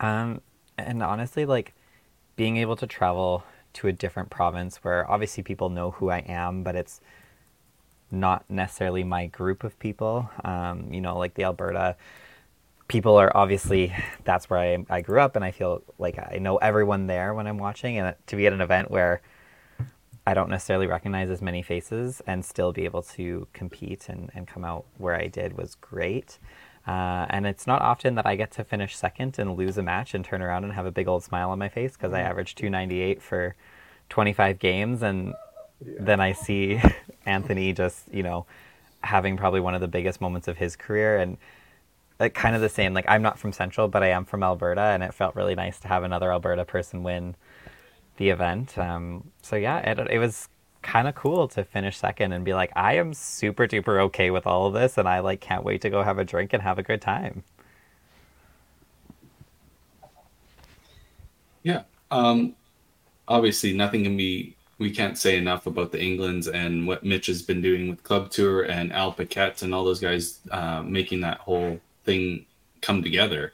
[0.00, 0.40] Um,
[0.78, 1.74] and honestly, like
[2.36, 3.44] being able to travel
[3.74, 7.00] to a different province where obviously people know who I am, but it's
[8.10, 10.28] not necessarily my group of people.
[10.44, 11.96] Um, you know, like the Alberta
[12.88, 13.94] people are obviously
[14.24, 17.46] that's where I, I grew up, and I feel like I know everyone there when
[17.46, 17.98] I'm watching.
[17.98, 19.22] And to be at an event where
[20.30, 24.46] I don't necessarily recognize as many faces and still be able to compete and, and
[24.46, 26.38] come out where I did was great.
[26.86, 30.14] Uh, and it's not often that I get to finish second and lose a match
[30.14, 32.58] and turn around and have a big old smile on my face because I averaged
[32.58, 33.56] 298 for
[34.08, 35.02] 25 games.
[35.02, 35.34] And
[35.80, 36.80] then I see
[37.26, 38.46] Anthony just, you know,
[39.02, 41.16] having probably one of the biggest moments of his career.
[41.16, 41.38] And
[42.20, 44.80] like kind of the same, like I'm not from Central, but I am from Alberta.
[44.80, 47.34] And it felt really nice to have another Alberta person win
[48.20, 48.76] the event.
[48.76, 50.46] Um, so yeah, it, it was
[50.82, 54.46] kind of cool to finish second and be like, I am super duper okay with
[54.46, 56.78] all of this, and I like can't wait to go have a drink and have
[56.78, 57.42] a good time.
[61.62, 61.82] Yeah.
[62.10, 62.54] Um,
[63.26, 64.54] obviously, nothing can be.
[64.76, 68.30] We can't say enough about the Englands and what Mitch has been doing with Club
[68.30, 72.44] Tour and Al Paquette and all those guys uh, making that whole thing
[72.82, 73.52] come together.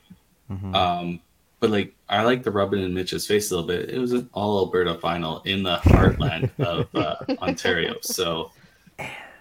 [0.74, 1.20] Um,
[1.60, 3.90] but like, I like the rubbing in Mitch's face a little bit.
[3.90, 7.94] It was an all Alberta final in the heartland of uh, Ontario.
[8.02, 8.52] So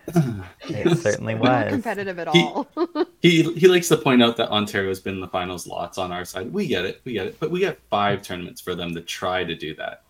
[0.08, 1.74] It certainly Not was.
[1.74, 2.68] competitive at He- all.
[3.22, 6.12] he he likes to point out that Ontario has been in the finals lots on
[6.12, 6.54] our side.
[6.54, 7.40] We get it, we get it.
[7.40, 10.04] But we got five tournaments for them to try to do that.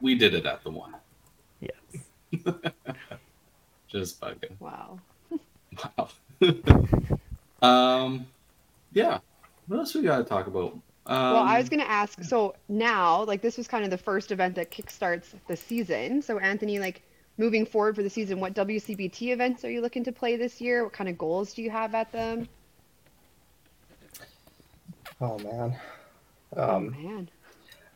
[0.00, 0.94] we did it at the one.
[1.60, 2.44] Yes.
[3.88, 4.58] Just bugging.
[4.60, 4.98] wow.
[5.98, 6.08] Wow.
[7.62, 8.26] um,
[8.92, 9.18] yeah.
[9.66, 10.76] What else we got to talk about?
[11.06, 13.98] Um, Well, I was going to ask, so now, like, this was kind of the
[13.98, 16.20] first event that kickstarts the season.
[16.22, 17.02] So, Anthony, like,
[17.38, 20.84] moving forward for the season, what WCBT events are you looking to play this year?
[20.84, 22.48] What kind of goals do you have at them?
[25.20, 25.76] Oh man.
[26.56, 27.28] oh, Um, man.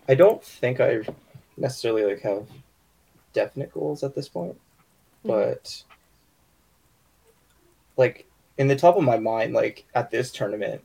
[0.08, 1.00] I don't think I
[1.56, 2.46] necessarily like have
[3.32, 4.58] definite goals at this point,
[5.24, 5.84] but
[7.96, 8.26] like
[8.58, 10.82] in the top of my mind, like at this tournament,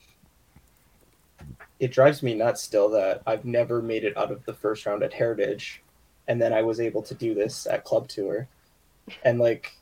[1.79, 5.03] it drives me nuts still that I've never made it out of the first round
[5.03, 5.81] at Heritage,
[6.27, 8.47] and then I was able to do this at Club Tour,
[9.23, 9.73] and like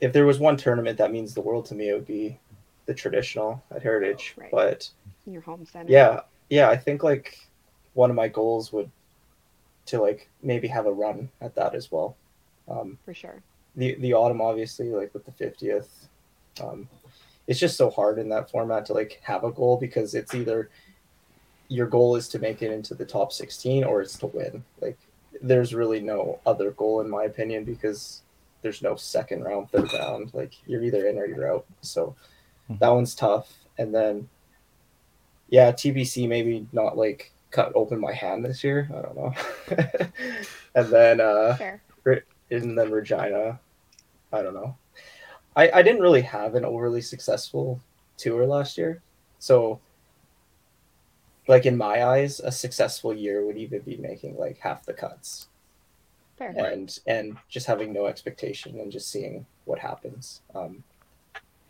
[0.00, 2.38] if there was one tournament that means the world to me, it would be
[2.86, 4.50] the traditional at Heritage, Right.
[4.50, 4.88] but
[5.26, 5.92] your home center.
[5.92, 7.38] yeah yeah i think like
[7.92, 8.90] one of my goals would
[9.84, 12.16] to like maybe have a run at that as well
[12.66, 13.42] um For sure.
[13.76, 15.88] the the autumn obviously like with the 50th
[16.62, 16.88] um
[17.48, 20.68] it's just so hard in that format to like have a goal because it's either
[21.68, 24.62] your goal is to make it into the top 16 or it's to win.
[24.80, 24.98] Like
[25.42, 28.22] there's really no other goal in my opinion because
[28.60, 30.32] there's no second round third round.
[30.34, 31.64] Like you're either in or you're out.
[31.80, 32.14] So
[32.68, 33.52] that one's tough.
[33.78, 34.28] And then
[35.50, 38.90] yeah tbc maybe not like cut open my hand this year.
[38.94, 39.34] I don't know.
[40.74, 41.80] And then uh Fair.
[42.50, 43.58] and then Regina.
[44.32, 44.76] I don't know.
[45.56, 47.80] I, I didn't really have an overly successful
[48.16, 49.02] tour last year.
[49.38, 49.80] So
[51.46, 55.48] like in my eyes, a successful year would even be making like half the cuts
[56.36, 56.54] Fair.
[56.56, 60.42] and and just having no expectation and just seeing what happens.
[60.54, 60.84] Um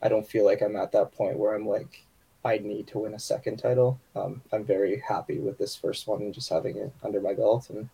[0.03, 2.05] I don't feel like I'm at that point where I'm like
[2.45, 3.99] I need to win a second title.
[4.15, 7.69] Um, I'm very happy with this first one and just having it under my belt.
[7.71, 7.89] And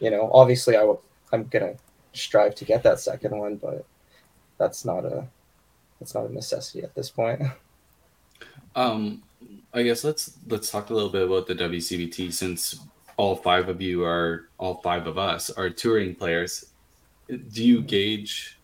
[0.00, 1.74] you know, obviously, I will, I'm gonna
[2.12, 3.84] strive to get that second one, but
[4.58, 5.26] that's not a
[5.98, 7.42] that's not a necessity at this point.
[8.76, 9.22] Um,
[9.72, 12.80] I guess let's let's talk a little bit about the WCBT since
[13.16, 16.72] all five of you are all five of us are touring players.
[17.28, 18.58] Do you gauge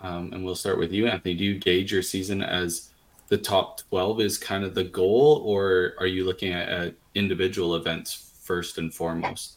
[0.00, 1.34] um, and we'll start with you, Anthony.
[1.34, 2.90] Do you gauge your season as
[3.28, 7.74] the top 12 is kind of the goal, or are you looking at, at individual
[7.74, 9.56] events first and foremost?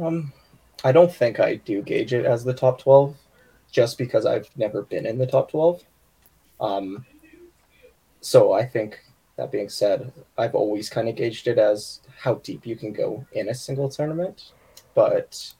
[0.00, 0.32] Um,
[0.84, 3.16] I don't think I do gauge it as the top 12
[3.72, 5.82] just because I've never been in the top 12.
[6.60, 7.06] Um,
[8.20, 9.00] so I think
[9.36, 13.26] that being said, I've always kind of gauged it as how deep you can go
[13.32, 14.52] in a single tournament.
[14.94, 15.52] But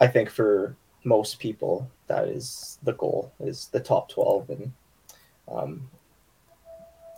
[0.00, 4.72] I think for most people, that is the goal is the top 12 and
[5.48, 5.88] um,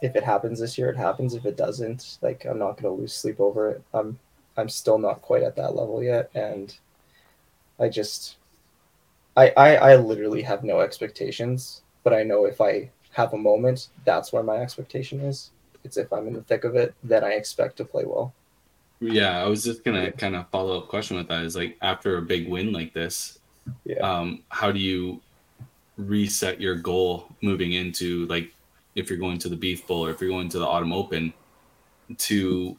[0.01, 3.01] if it happens this year it happens if it doesn't like i'm not going to
[3.01, 4.19] lose sleep over it i'm
[4.59, 6.77] i'm still not quite at that level yet and
[7.81, 8.37] i just
[9.37, 13.89] I, I i literally have no expectations but i know if i have a moment
[14.05, 15.51] that's where my expectation is
[15.85, 18.35] it's if i'm in the thick of it then i expect to play well
[19.01, 21.45] Yeah, I was just gonna kind of follow up question with that.
[21.45, 23.39] Is like after a big win like this,
[23.85, 25.21] yeah um, how do you
[25.97, 28.53] reset your goal moving into like
[28.95, 31.33] if you're going to the Beef Bowl or if you're going to the Autumn Open
[32.19, 32.77] to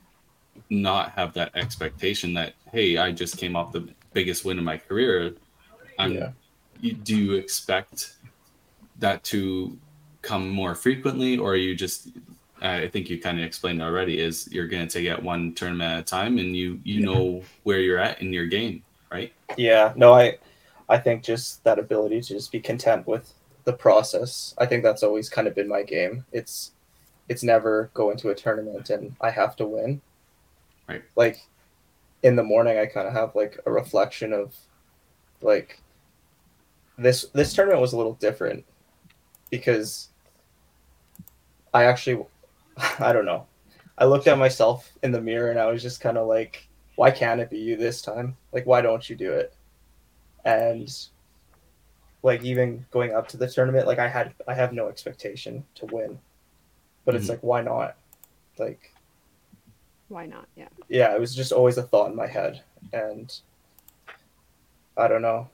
[0.70, 4.78] not have that expectation that hey, I just came off the biggest win in my
[4.78, 5.34] career.
[5.98, 6.32] I'm, Yeah.
[6.80, 8.16] you, do you expect
[9.00, 9.78] that to
[10.22, 12.10] come more frequently, or are you just?
[12.62, 14.20] I think you kind of explained already.
[14.20, 17.42] Is you're going to take it one tournament at a time, and you you know
[17.64, 19.32] where you're at in your game, right?
[19.58, 20.38] Yeah, no, I
[20.90, 23.34] I think just that ability to just be content with
[23.64, 24.54] the process.
[24.58, 26.26] I think that's always kind of been my game.
[26.32, 26.72] It's
[27.30, 30.02] it's never go into a tournament and I have to win.
[30.90, 31.04] Right.
[31.16, 31.38] Like
[32.24, 34.56] in the morning I kind of have like a reflection of
[35.42, 35.80] like
[36.98, 38.66] this this tournament was a little different
[39.50, 40.10] because
[41.74, 42.26] I actually
[43.00, 43.46] I don't know.
[43.98, 47.12] I looked at myself in the mirror and I was just kind of like why
[47.12, 48.36] can't it be you this time?
[48.52, 49.54] Like why don't you do it?
[50.46, 50.90] and
[52.24, 55.86] like even going up to the tournament like i had i have no expectation to
[55.88, 56.18] win
[57.04, 57.32] but it's Mhm.
[57.32, 57.98] like why not
[58.58, 58.94] like
[60.10, 60.48] Why not?
[60.56, 60.68] Yeah.
[60.90, 62.62] yeah it was just always a thought in my head
[62.94, 63.40] and
[64.98, 65.48] i don't know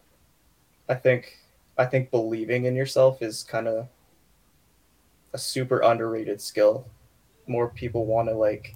[0.90, 1.38] i think
[1.78, 3.88] i think believing in yourself is kind of
[5.34, 6.88] a super underrated skill
[7.48, 8.76] more people want to like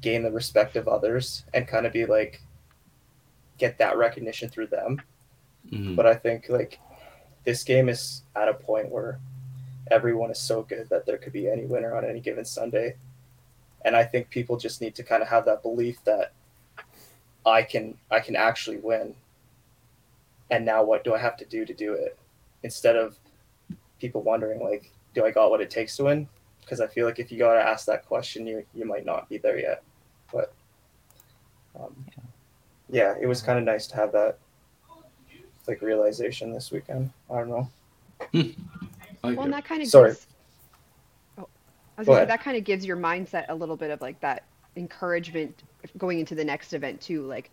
[0.00, 2.40] gain the respect of others and kind of be like
[3.58, 5.00] get that recognition through them
[5.70, 5.94] Mhm.
[5.94, 6.80] but I think like
[7.44, 9.20] this game is at a point where
[9.92, 12.96] everyone is so good that there could be any winner on any given Sunday.
[13.84, 16.32] And I think people just need to kind of have that belief that
[17.44, 19.14] I can I can actually win.
[20.50, 22.18] And now what do I have to do to do it?
[22.62, 23.18] Instead of
[23.98, 26.28] people wondering like, do I got what it takes to win?
[26.60, 29.38] Because I feel like if you gotta ask that question, you you might not be
[29.38, 29.82] there yet.
[30.32, 30.52] But
[31.78, 32.04] um,
[32.88, 34.38] yeah, it was kind of nice to have that
[35.66, 37.10] like realization this weekend.
[37.30, 37.68] I don't know.
[39.22, 40.10] Well, and that kind of Sorry.
[40.10, 40.26] gives.
[41.96, 44.00] I was Go gonna say that kind of gives your mindset a little bit of
[44.00, 45.62] like that encouragement
[45.98, 47.26] going into the next event too.
[47.26, 47.50] Like,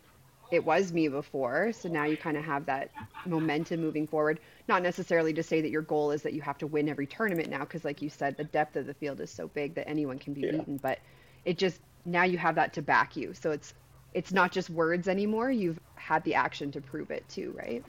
[0.50, 2.92] it was me before, so now you kind of have that
[3.24, 4.40] momentum moving forward.
[4.66, 7.50] Not necessarily to say that your goal is that you have to win every tournament
[7.50, 10.18] now, because like you said, the depth of the field is so big that anyone
[10.18, 10.50] can be Yeah.
[10.50, 10.78] beaten.
[10.78, 11.00] But
[11.44, 13.74] it just now you have that to back you, so it's
[14.12, 15.50] it's not just words anymore.
[15.50, 17.84] You've had the action to prove it too, right?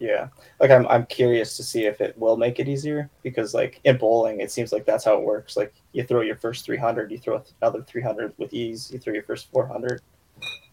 [0.00, 0.28] Yeah,
[0.60, 3.98] like I'm I'm curious to see if it will make it easier because like in
[3.98, 5.56] bowling, it seems like that's how it works.
[5.56, 8.92] Like you throw your first 300, you throw another 300 with ease.
[8.92, 10.00] You throw your first 400,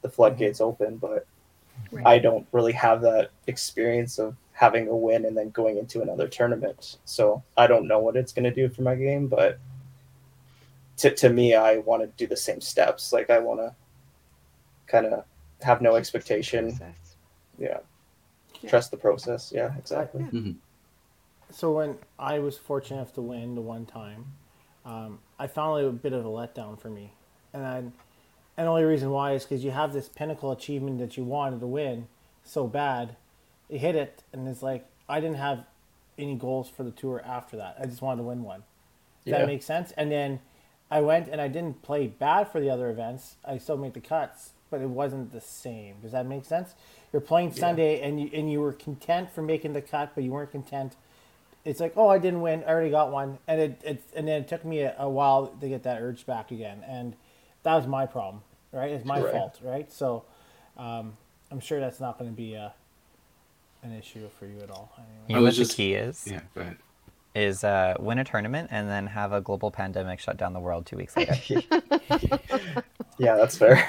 [0.02, 0.98] the floodgates open.
[0.98, 1.26] But
[1.92, 2.06] Right.
[2.06, 6.28] I don't really have that experience of having a win and then going into another
[6.28, 6.98] tournament.
[7.06, 9.60] So I don't know what it's going to do for my game, but
[10.98, 13.12] to, to me, I want to do the same steps.
[13.12, 13.76] Like I want to
[14.88, 15.26] kind of
[15.62, 16.80] have no expectation.
[17.58, 17.80] Yeah.
[18.62, 18.70] Yeah.
[18.70, 19.52] Trust the process.
[19.54, 20.24] Yeah, exactly.
[20.24, 20.56] Mhm.
[21.52, 24.34] So when I was fortunate enough to win the one time,
[24.86, 27.14] um, I found it a bit of a letdown for me,
[27.54, 27.94] and I, and
[28.58, 31.68] the only reason why is because you have this pinnacle achievement that you wanted to
[31.68, 32.08] win
[32.44, 33.16] so bad,
[33.70, 35.66] you hit it, and it's like I didn't have
[36.18, 37.76] any goals for the tour after that.
[37.80, 38.64] I just wanted to win one.
[39.24, 39.40] Does Yeah.
[39.40, 39.92] that make sense?
[39.94, 40.40] And then
[40.90, 43.36] I went and I didn't play bad for the other events.
[43.44, 46.00] I still made the cuts, but it wasn't the same.
[46.02, 46.74] Does that make sense?
[47.16, 50.32] You're playing Sunday and you and you were content for making the cut, but you
[50.32, 50.98] weren't content.
[51.64, 52.62] It's like, oh, I didn't win.
[52.66, 55.48] I already got one, and it, it and then it took me a, a while
[55.48, 57.16] to get that urge back again, and
[57.64, 58.44] that was my problem,
[58.74, 58.92] right?
[58.92, 59.32] It's my Right.
[59.32, 59.90] fault, right?
[59.94, 60.26] So,
[60.76, 61.16] um,
[61.52, 62.74] I'm sure that's not going to be a
[63.82, 64.92] an issue for you at all.
[64.98, 65.26] You Anyway.
[65.30, 66.28] I know what was the key is?
[66.30, 66.76] Yeah, go ahead.
[67.34, 70.86] Is uh, win a tournament and then have a global pandemic shut down the world
[70.86, 71.38] two weeks later.
[73.18, 73.88] yeah, that's fair.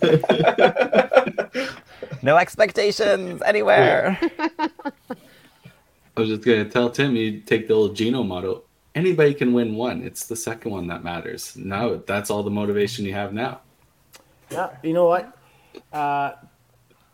[2.24, 4.18] no expectations anywhere.
[4.40, 4.70] I
[6.16, 8.64] was just gonna tell Tim you take the old Geno model.
[8.94, 10.02] Anybody can win one.
[10.02, 11.54] It's the second one that matters.
[11.56, 13.60] Now that's all the motivation you have now.
[14.50, 15.36] Yeah, you know what?
[15.92, 16.32] Uh,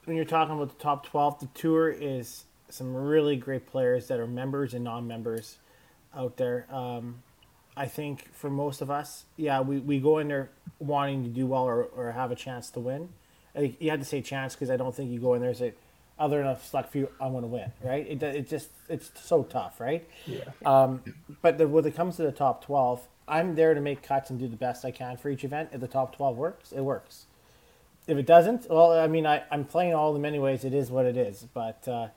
[0.04, 4.20] when you're talking about the top 12, the tour is some really great players that
[4.20, 5.58] are members and non-members
[6.14, 6.66] out there.
[6.70, 7.22] Um,
[7.76, 11.46] I think for most of us, yeah, we, we go in there wanting to do
[11.46, 13.11] well or, or have a chance to win.
[13.59, 15.74] You had to say chance because I don't think you go in there and say,
[16.18, 18.07] other a select few, I want to win, right?
[18.07, 20.07] It, it just it's so tough, right?
[20.26, 20.44] Yeah.
[20.64, 21.03] Um,
[21.40, 24.38] but the, when it comes to the top 12, I'm there to make cuts and
[24.38, 25.70] do the best I can for each event.
[25.72, 27.24] If the top 12 works, it works.
[28.07, 30.64] If it doesn't, well, I mean, I, I'm playing all of them anyways.
[30.64, 31.46] It is what it is.
[31.55, 32.09] But uh,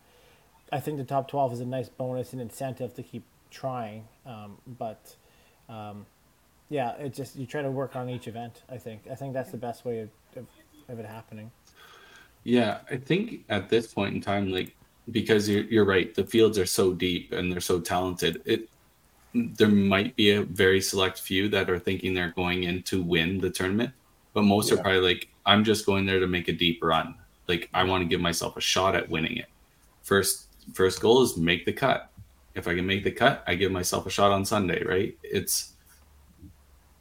[0.72, 4.06] I think the top 12 is a nice bonus and incentive to keep trying.
[4.26, 5.16] Um, but
[5.70, 6.08] um,
[6.70, 8.64] yeah, it just you try to work on each event.
[8.70, 10.10] I think I think that's the best way of,
[10.88, 11.52] of, of it happening.
[12.44, 14.76] Yeah, I think at this point in time, like
[15.12, 18.42] because you're you're right, the fields are so deep and they're so talented.
[18.46, 18.70] It
[19.34, 23.40] there might be a very select few that are thinking they're going in to win
[23.40, 23.92] the tournament,
[24.34, 27.16] but most are probably like, I'm just going there to make a deep run.
[27.48, 29.48] Like I want to give myself a shot at winning it.
[30.04, 32.10] First first goal is make the cut.
[32.56, 35.18] If I can make the cut, I give myself a shot on Sunday, right?
[35.24, 35.73] It's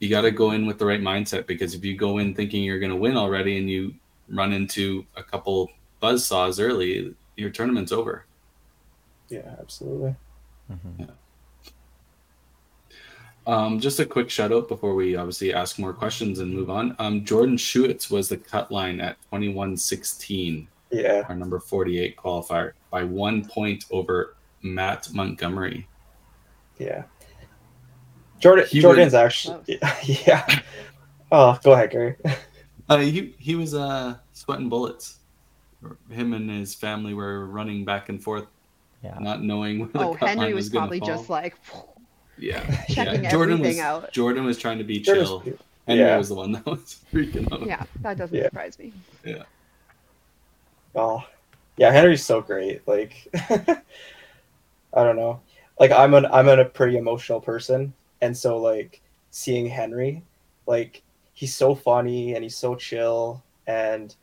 [0.03, 2.65] you got to go in with the right mindset because if you go in thinking
[2.65, 3.95] you're going to win already and you
[4.29, 8.25] run into a couple buzz saws early, your tournament's over.
[9.29, 10.17] Yeah, absolutely.
[13.47, 16.97] Um, just a quick shout out before we obviously ask more questions and move on.
[16.99, 21.25] Um, Jordan Schuetz was the cut line at 2116, Yeah.
[21.29, 25.87] our number 48 qualifier, by one point over Matt Montgomery.
[26.79, 27.05] Yeah.
[28.43, 29.79] Jordan He Jordan's was- actually
[30.27, 30.47] yeah.
[31.31, 32.17] Oh, go ahead, Gary.
[32.89, 35.21] Uh, he he was uh, sweating bullets.
[36.11, 38.47] Him and his family were running back and forth,
[39.03, 39.17] Yeah.
[39.21, 41.09] not knowing where the Oh, cut Henry line was was probably fall.
[41.09, 41.57] just like,
[42.39, 43.31] yeah, checking yeah.
[43.31, 44.13] Jordan everything was out.
[44.13, 45.41] Jordan was trying to be Jordan's- chill.
[45.89, 46.17] Henry yeah.
[46.19, 47.67] was the one that was freaking out.
[47.67, 48.45] yeah, that doesn't Yeah.
[48.45, 48.93] surprise me.
[49.25, 49.43] Yeah.
[50.95, 51.25] Oh,
[51.77, 52.87] yeah, Henry's so great.
[52.87, 55.41] Like, I don't know.
[55.81, 57.93] Like, I'm an I'm an, a pretty emotional person,
[58.23, 60.23] and so like seeing Henry,
[60.67, 61.03] like
[61.35, 64.15] he's so funny and he's so chill, and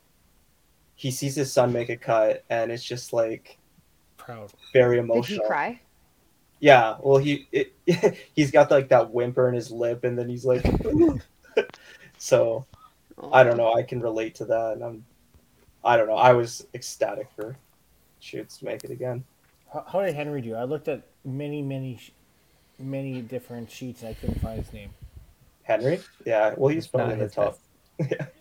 [0.96, 3.58] he sees his son make a cut, and it's just like
[4.18, 4.52] Proud.
[4.74, 5.48] very emotional Did he emotional.
[5.48, 5.80] cry?
[6.60, 7.74] Yeah, well, he it,
[8.36, 10.66] he's got like that whimper in his lip, and then he's like,
[12.18, 12.66] so.
[13.34, 13.74] I don't know.
[13.74, 15.06] I can relate to that, and I'm,
[15.84, 16.16] I don't know.
[16.16, 17.58] I was ecstatic for
[18.22, 19.26] Schuetz to make it again.
[19.74, 20.56] How, how did Henry do?
[20.56, 22.12] I looked at many, many, sh-
[22.80, 24.90] many different sheets I couldn't find his name.
[25.64, 26.54] Henry, yeah.
[26.58, 27.58] Well, he's Not probably in the his top.
[28.00, 28.14] best.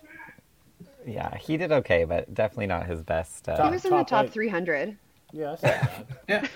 [1.07, 3.49] Yeah, he did okay, but definitely not his best.
[3.49, 4.99] Uh, He was in the Top top 300.
[5.33, 5.73] Yeah, that's not
[6.07, 6.07] bad.
[6.29, 6.49] Yeah.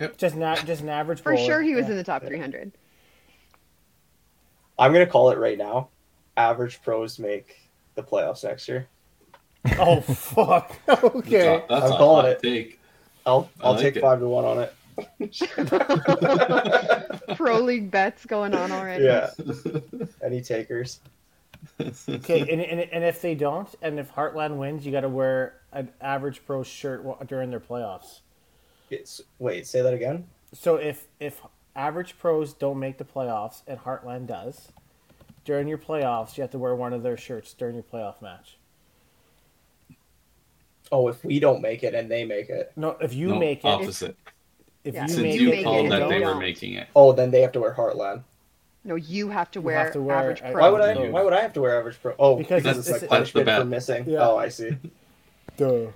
[0.00, 0.16] Yep.
[0.16, 1.20] Just not just an average.
[1.20, 1.44] For bowler.
[1.44, 1.92] sure, he was Yeah.
[1.92, 2.70] in the top 300.
[4.78, 5.88] I'm gonna call it right now.
[6.36, 7.56] Average pros make
[7.96, 8.86] the playoffs next year.
[9.78, 10.72] Oh fuck.
[10.88, 11.64] okay.
[11.68, 12.40] That's, I'm a calling it.
[12.42, 12.80] Take.
[13.26, 14.02] I'll I'll like take it.
[14.02, 14.72] five to one on it.
[17.36, 19.04] Pro league bets going on already.
[19.04, 19.30] Yeah.
[20.22, 21.00] Any takers?
[21.80, 25.60] Okay, and, and, and if they don't, and if Heartland wins, you got to wear
[25.72, 28.20] an average pro shirt during their playoffs.
[28.90, 30.26] It's, wait, say that again.
[30.52, 31.40] So if if
[31.74, 34.68] average pros don't make the playoffs and Heartland does,
[35.44, 38.58] during your playoffs, you have to wear one of their shirts during your playoff match.
[40.92, 43.64] Oh, if we don't make it and they make it, No, if you No, make
[43.64, 44.16] it, opposite.
[44.84, 45.02] If Yeah.
[45.02, 46.88] you Since make you it, make it called that they they were making it.
[46.94, 48.22] oh, then they have to wear Heartland.
[48.84, 50.60] No, you have to wear, have to wear average a- pro.
[50.60, 50.92] Why would I?
[50.94, 51.10] No.
[51.10, 52.14] Why would I have to wear average pro?
[52.18, 53.66] Oh, Because because, it's- it's, like That's the punishment for bet.
[53.66, 54.04] missing.
[54.08, 54.28] Yeah.
[54.28, 54.76] Oh, I see.
[55.56, 55.86] Duh.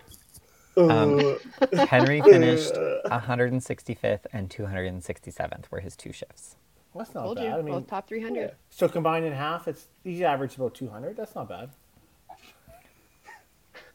[0.76, 6.54] Um, Uh, Henry finished 165th and 267th were his two shifts.
[6.94, 7.44] That's not Told bad.
[7.44, 8.40] you, I mean, both top 300.
[8.40, 8.50] Yeah.
[8.70, 11.16] so combined in half, it's he's averaged about 200.
[11.16, 11.70] That's not bad.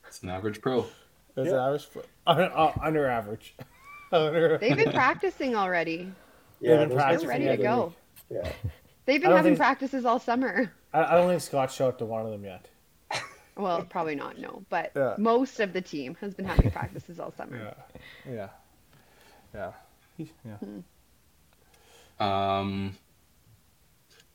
[0.08, 0.86] It's an average pro.
[1.36, 1.66] It's Yeah.
[1.66, 1.88] average.
[1.92, 2.02] pro.
[2.28, 3.56] uh, uh, under average.
[4.14, 6.12] Under, They've been practicing already.
[6.60, 7.94] yeah, been those practicing guys are ready to go.
[8.30, 8.52] Yeah.
[9.06, 10.72] They've been having think- practices all summer.
[10.94, 12.70] I, I don't think Scott showed up to one of them yet.
[13.56, 14.64] Well, probably not, no.
[14.70, 15.14] But Yeah.
[15.20, 17.76] most of the team has been having practices all summer.
[18.28, 18.34] Yeah.
[18.34, 18.48] Yeah.
[19.54, 19.72] Yeah.
[20.18, 20.58] He's, yeah.
[22.20, 22.96] Um,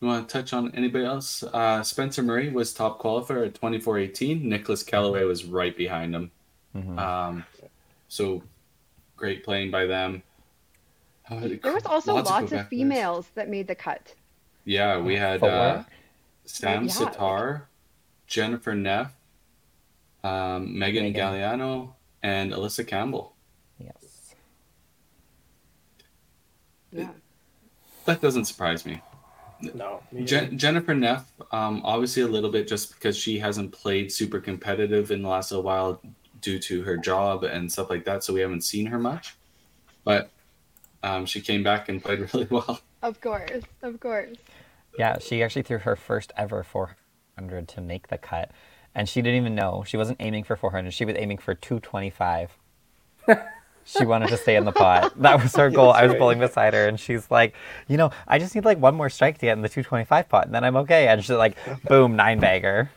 [0.01, 1.43] you want to touch on anybody else?
[1.43, 4.43] Uh, Spencer Murray was top qualifier at 24.18.
[4.43, 6.31] Nicholas Callaway was right behind him.
[6.77, 6.99] Mhm.
[6.99, 7.45] Um,
[8.09, 8.43] so
[9.19, 10.23] great playing by them.
[11.29, 12.69] Uh, There was also lots lots, of Quebec of players.
[12.71, 14.15] females that made the cut.
[14.65, 15.83] Yeah, we had uh,
[16.47, 16.91] Sam Yeah.
[16.91, 17.69] Sitar,
[18.27, 19.13] Jennifer Neff,
[20.25, 21.21] um, Megan, Megan.
[21.21, 21.93] Galliano,
[22.23, 23.35] and Alyssa Campbell.
[23.79, 24.35] Yes.
[26.93, 27.11] Yeah.
[28.07, 29.03] That doesn't surprise me.
[29.75, 30.03] No.
[30.13, 34.41] me Jen- Jennifer Neff, um, obviously a little bit just because she hasn't played super
[34.41, 36.01] competitive in the last little while
[36.41, 39.37] due to her job and stuff like that, so we haven't seen her much.
[40.05, 40.31] But
[41.03, 42.81] um, she came back and played really well.
[43.03, 43.63] Of course.
[43.83, 44.37] Of course.
[44.99, 48.51] Yeah, she actually threw her first ever 400 to make the cut,
[48.95, 49.85] and she didn't even know.
[49.87, 50.93] She wasn't aiming for 400.
[50.93, 52.57] She was aiming for 225.
[53.85, 55.13] she wanted to stay in the pot.
[55.23, 55.93] That was her goal.
[55.93, 56.19] I was right.
[56.19, 57.55] bowling beside her, and she's like,
[57.87, 60.47] you know, I just need like one more strike to get in the 225 pot,
[60.47, 61.07] and then I'm okay.
[61.09, 62.91] And she's like, boom, nine bagger.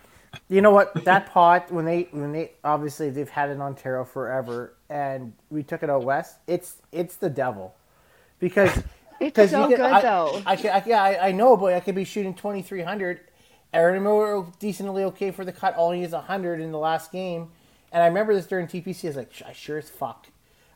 [0.50, 1.06] You know what?
[1.06, 5.64] That pot when they when they obviously they've had it in Ontario forever, and we
[5.64, 6.38] took it out west.
[6.48, 7.76] It's it's the devil,
[8.40, 8.84] because
[9.22, 10.42] It's so you good I, though.
[10.46, 13.22] I, can, I, yeah, I, I know, but I could be shooting twenty three hundred.
[13.74, 15.76] Aaron Moore decently okay for the cut.
[15.76, 17.50] All he is hundred in the last game,
[17.92, 19.06] and I remember this during TPC.
[19.06, 20.28] I was like, I sure as fuck.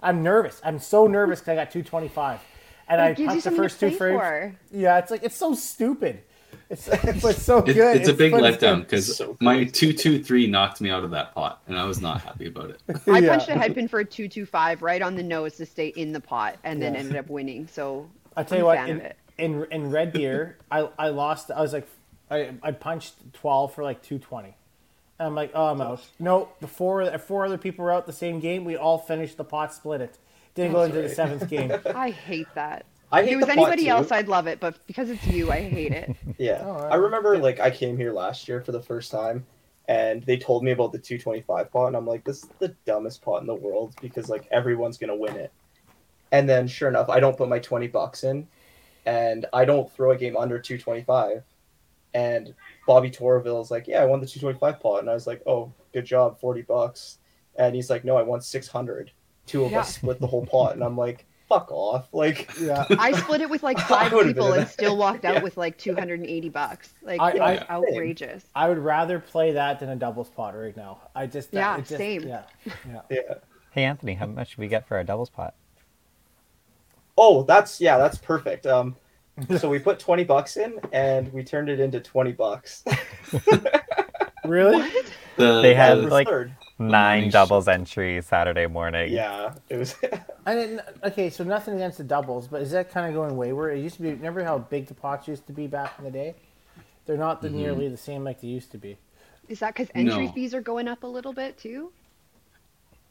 [0.01, 0.61] I'm nervous.
[0.63, 2.39] I'm so nervous because I got two twenty five,
[2.87, 4.19] and It I pumped the first two frames.
[4.19, 4.55] for.
[4.71, 6.21] Yeah, it's like it's so stupid.
[6.69, 7.97] It's but it's so It, good.
[7.97, 11.33] it's a big letdown because So my two two three knocked me out of that
[11.35, 12.81] pot, and I was not happy about it.
[13.07, 13.29] I Yeah.
[13.29, 16.19] punched a head pin for a 225 right on the nose to stay in the
[16.21, 16.99] pot and then Yeah.
[16.99, 17.67] ended up winning.
[17.67, 21.51] So I tell I'm you what, in, in in Red Deer, I I lost.
[21.51, 21.87] I was like,
[22.31, 24.55] I I punched twelve for like two twenty.
[25.17, 26.01] I'm like, oh, I'm out.
[26.19, 28.65] No, the four four other people were out the same game.
[28.65, 30.17] We all finished the pot, split it.
[30.55, 31.71] Didn't go into the seventh game.
[31.95, 32.85] I hate that.
[33.15, 33.89] I if it was the anybody too.
[33.89, 36.15] else, I'd love it, but because it's you, I hate it.
[36.37, 36.65] Yeah.
[36.65, 39.45] Oh, I remember like I came here last year for the first time
[39.87, 43.21] and they told me about the 225 pot and I'm like this is the dumbest
[43.23, 45.53] pot in the world because like everyone's going to win it.
[46.31, 48.47] And then sure enough, I don't put my 20 bucks in
[49.05, 51.43] and I don't throw a game under 225
[52.13, 52.53] and
[52.87, 56.05] Bobby Torville's like, "Yeah, I won the 225 pot." And I was like, "Oh, good
[56.05, 57.17] job, 40 bucks."
[57.57, 59.11] And he's like, "No, I won 600."
[59.45, 59.79] Two of Yeah.
[59.81, 63.49] us split the whole pot and I'm like, "Fuck off." Like Yeah, I split it
[63.49, 65.43] with like five people and still walked out Yeah.
[65.43, 66.93] with like 280 bucks.
[67.01, 68.45] Like I- it I- was outrageous.
[68.55, 70.99] I would rather play that than a doubles pot right now.
[71.15, 72.23] I just that- Yeah, it just- same.
[72.27, 73.01] Yeah, yeah.
[73.09, 73.19] yeah.
[73.71, 75.53] Hey, Anthony, how much did we get for our doubles pot?
[77.17, 78.65] Oh, that's yeah, that's perfect.
[78.65, 78.95] Um,
[79.57, 82.83] so we put twenty bucks in, and we turned it into twenty bucks.
[84.45, 84.89] Really?
[85.37, 86.53] The, They had, That like- third.
[86.77, 89.11] Nine doubles entries Saturday morning.
[89.11, 89.95] Yeah, it was.
[90.45, 93.77] I didn't, okay, so nothing against the doubles, but is that kind of going wayward?
[93.77, 94.09] It used to be.
[94.09, 96.35] Remember how big the pots used to be back in the day?
[97.05, 97.57] They're not the, mm-hmm.
[97.57, 98.97] nearly the same like they used to be.
[99.47, 100.31] Is that because entry No.
[100.31, 101.91] fees are going up a little bit too?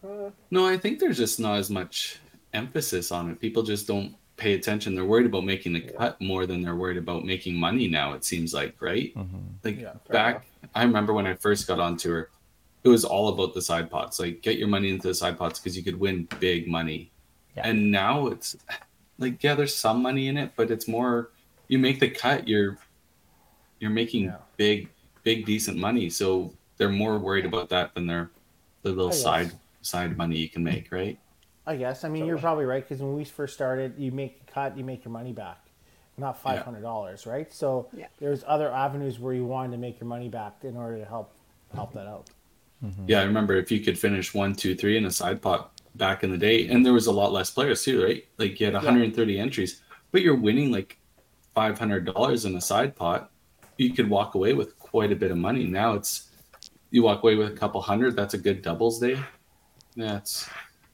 [0.02, 2.18] Uh, no, I think there's just not as much
[2.52, 3.40] emphasis on it.
[3.40, 4.94] People just don't pay attention.
[4.94, 8.24] They're worried about making the cut more than they're worried about making money now, it
[8.24, 9.14] seems like, right?
[9.14, 9.38] Mm-hmm.
[9.62, 12.30] Like Yeah, fair back I remember when I first got on tour,
[12.84, 14.20] it was all about the side pots.
[14.20, 17.10] Like get your money into the side pots because you could win big money.
[17.56, 17.68] Yeah.
[17.68, 18.56] And now it's
[19.18, 21.30] like yeah, there's some money in it, but it's more
[21.68, 22.78] you make the cut, you're
[23.80, 24.36] you're making Yeah.
[24.56, 24.88] big
[25.22, 26.10] big decent money.
[26.10, 28.30] So they're more worried about that than their
[28.82, 31.18] the little side side money you can make, right?
[31.66, 32.04] I guess.
[32.04, 34.76] I mean, you're uh, probably right because when we first started, you make a cut,
[34.76, 35.64] you make your money back,
[36.18, 37.50] not five hundred dollars, right?
[37.50, 38.08] So Yeah.
[38.18, 41.32] there's other avenues where you wanted to make your money back in order to help
[41.74, 42.28] help that out.
[42.84, 43.04] Mm-hmm.
[43.08, 46.22] Yeah, I remember if you could finish one, two, three in a side pot back
[46.24, 48.24] in the day, and there was a lot less players too, right?
[48.38, 50.98] Like you had 130 entries, but you're winning like
[51.56, 53.30] $500 in a side pot.
[53.78, 55.64] You could walk away with quite a bit of money.
[55.64, 56.30] Now it's
[56.90, 58.14] you walk away with a couple hundred.
[58.16, 59.18] That's a good doubles day.
[59.96, 60.48] Yeah, it's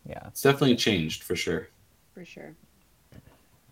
[0.09, 0.27] Yeah.
[0.29, 1.69] it's definitely changed for sure.
[2.15, 2.55] For sure.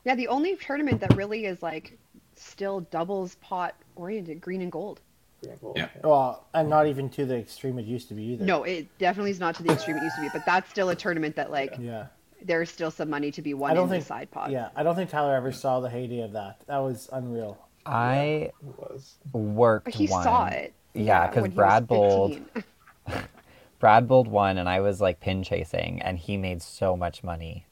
[0.05, 1.99] Yeah, the only tournament that really is like
[2.37, 5.01] still doubles pot oriented, green and gold.
[5.43, 5.89] Yeah.
[6.03, 8.45] Well, and not even to the extreme it used to be either.
[8.45, 10.89] No, it definitely is not to the extreme it used to be, but that's still
[10.91, 12.07] a tournament that like Yeah.
[12.43, 14.51] there's still some money to be won I don't in think the side pot.
[14.51, 16.61] Yeah, I don't think Tyler ever saw the heyday of that.
[16.67, 17.59] That was unreal.
[17.87, 19.15] I It was.
[19.33, 20.23] worked But he one.
[20.25, 20.75] saw it.
[20.95, 22.41] Yeah, because he was Brad Bold-
[23.79, 27.65] Brad bowled one, and I was like pin chasing, and he made so much money.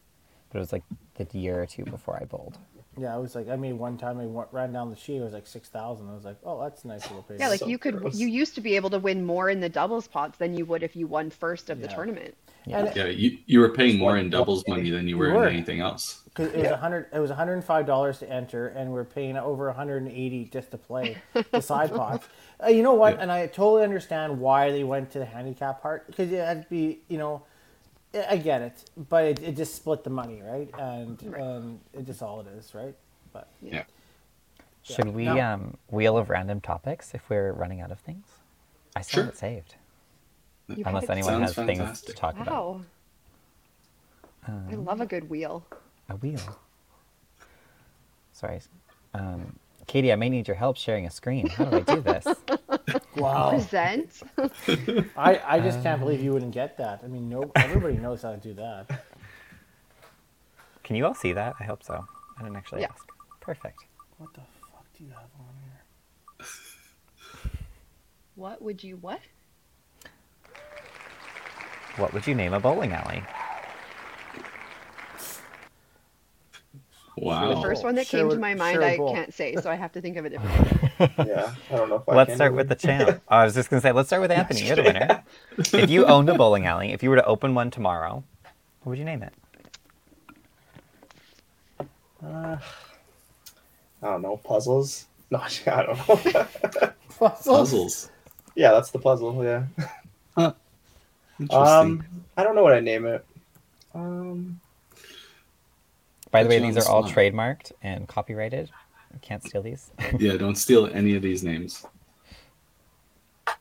[0.51, 0.85] But it was like
[1.17, 2.59] the year or two before I bowled.
[2.99, 4.19] Yeah, I was like, I made one time.
[4.19, 5.17] I went, ran down the sheet.
[5.17, 6.09] It was like six thousand.
[6.09, 7.37] I was like, oh, that's a nice little pay.
[7.39, 8.17] Yeah, like So you could gross.
[8.19, 10.83] you used to be able to win more in the doubles pots than you would
[10.83, 11.95] if you won first of the Yeah.
[11.95, 12.35] tournament.
[12.67, 15.33] And Yeah, you, you were paying more in doubles one money than you You were
[15.35, 15.47] were.
[15.47, 16.23] in anything else.
[16.35, 16.73] 'cause it was Yeah.
[16.73, 17.07] a hundred.
[17.13, 20.03] It was one hundred and five dollars to enter, and we're paying over one hundred
[20.03, 21.17] and eighty just to play
[21.53, 22.27] the side pots.
[22.65, 23.15] Uh, you know what?
[23.17, 23.23] Yeah.
[23.23, 26.69] And I totally understand why they went to the handicap part because it had to
[26.71, 27.43] be, you know,
[28.17, 30.71] I- I get it, but it, it just split the money, right?
[30.79, 32.95] And and it just all it is, right?
[33.33, 33.85] But Yeah.
[34.83, 35.41] Should we No.
[35.41, 38.25] um, wheel of random topics if we're running out of things?
[38.95, 39.25] I still Sure.
[39.25, 39.75] have it saved.
[40.69, 42.17] You Unless anyone Sounds has things to fantastic.
[42.17, 42.81] talk about.
[44.49, 44.63] Wow.
[44.71, 45.65] I love a good wheel.
[46.09, 46.41] A wheel.
[48.33, 48.61] Sorry.
[49.15, 51.47] Um, Katie, I may need your help sharing a screen.
[51.49, 52.27] How do I do this?
[53.17, 53.51] Wow.
[53.51, 54.23] Present.
[55.17, 57.01] I, I just can't believe you wouldn't get that.
[57.03, 58.91] I mean, no, everybody knows how to do that.
[60.85, 61.55] Can you all see that?
[61.59, 62.05] I hope so.
[62.39, 62.89] I didn't actually Yeah.
[62.93, 63.09] ask.
[63.41, 63.87] Perfect.
[64.19, 66.47] What the fuck do you have on here?
[68.35, 69.21] what would you what?
[71.97, 73.23] What would you name a bowling alley?
[77.19, 77.55] Wow.
[77.55, 79.13] The first one that Sure came to my mind, sure I will.
[79.13, 80.55] can't say, so I have to think of a different
[80.99, 81.11] one.
[81.27, 83.09] Yeah, I don't know if I Let's can start do with the channel.
[83.29, 84.67] Oh, I was just gonna say, let's start with Anthony.
[84.67, 85.25] You're the winner.
[85.59, 88.23] if you owned a bowling alley, if you were to open one tomorrow,
[88.83, 89.33] what would you name it?
[92.25, 92.57] Uh,
[94.03, 95.07] I don't know puzzles.
[95.31, 96.47] No, I don't know.
[97.19, 97.45] puzzles?
[97.47, 98.11] Puzzles.
[98.55, 99.43] yeah, that's the puzzle.
[99.43, 99.65] Yeah.
[101.41, 101.53] Interesting.
[101.53, 102.05] Um,
[102.37, 103.25] I don't know what I name it.
[103.93, 104.61] Um,
[106.37, 107.17] By the way, these the are all spot.
[107.17, 108.69] trademarked and copyrighted.
[109.15, 109.91] You can't steal these.
[110.19, 111.87] yeah, don't steal any of these names.
[113.49, 113.55] oh,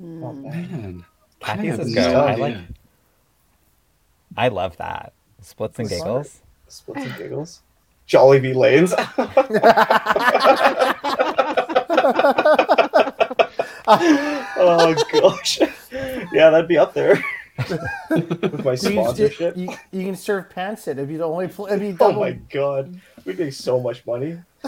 [0.00, 0.42] man.
[0.42, 1.04] Man.
[1.38, 2.16] Kathy's have is no good.
[2.16, 2.56] I like.
[4.36, 5.12] I love that.
[5.42, 6.40] Splits and giggles.
[6.66, 7.62] Splits and giggles.
[8.08, 8.92] Jollibee lanes.
[14.56, 15.60] oh gosh.
[16.32, 17.22] Yeah, that'd be up there
[17.58, 19.56] with my You can, sponsorship.
[19.56, 22.32] you, you can serve pants it if you the only pl- if you Oh my
[22.32, 24.38] god, we'd make so much money.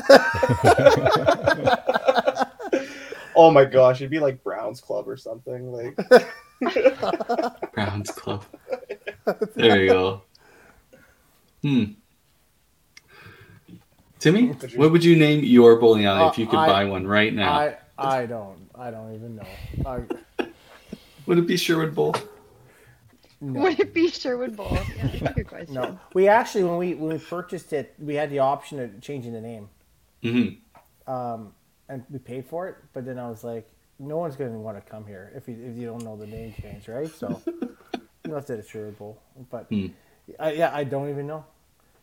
[3.37, 5.73] oh my gosh, it'd be like Browns Club or something.
[5.73, 5.97] Like,
[7.73, 8.45] Browns Club.
[9.55, 10.23] There you go.
[11.63, 11.85] Hmm.
[14.19, 16.67] Timmy, Would you- what would you name your bowling alley Uh, if you could I-
[16.67, 17.53] buy one right now?
[17.53, 19.47] I I don't I don't even know.
[19.87, 20.01] I,
[21.27, 22.15] Would it be Sherwood Bowl?
[23.41, 23.61] No.
[23.63, 24.77] Would it be Sherwood Bowl?
[24.97, 25.75] Yeah, that's a good question.
[25.75, 29.33] No, we actually when we when we purchased it, we had the option of changing
[29.33, 29.69] the name,
[30.23, 30.49] hmm
[31.07, 31.53] um,
[31.89, 32.77] and we paid for it.
[32.93, 33.69] But then I was like,
[33.99, 36.27] no one's going to want to come here if you if you don't know the
[36.27, 37.09] name change, right?
[37.11, 37.41] So
[38.25, 39.19] we left it at Sherwood Bowl.
[39.51, 39.87] But Hmm.
[40.39, 41.45] I, yeah, I don't even know.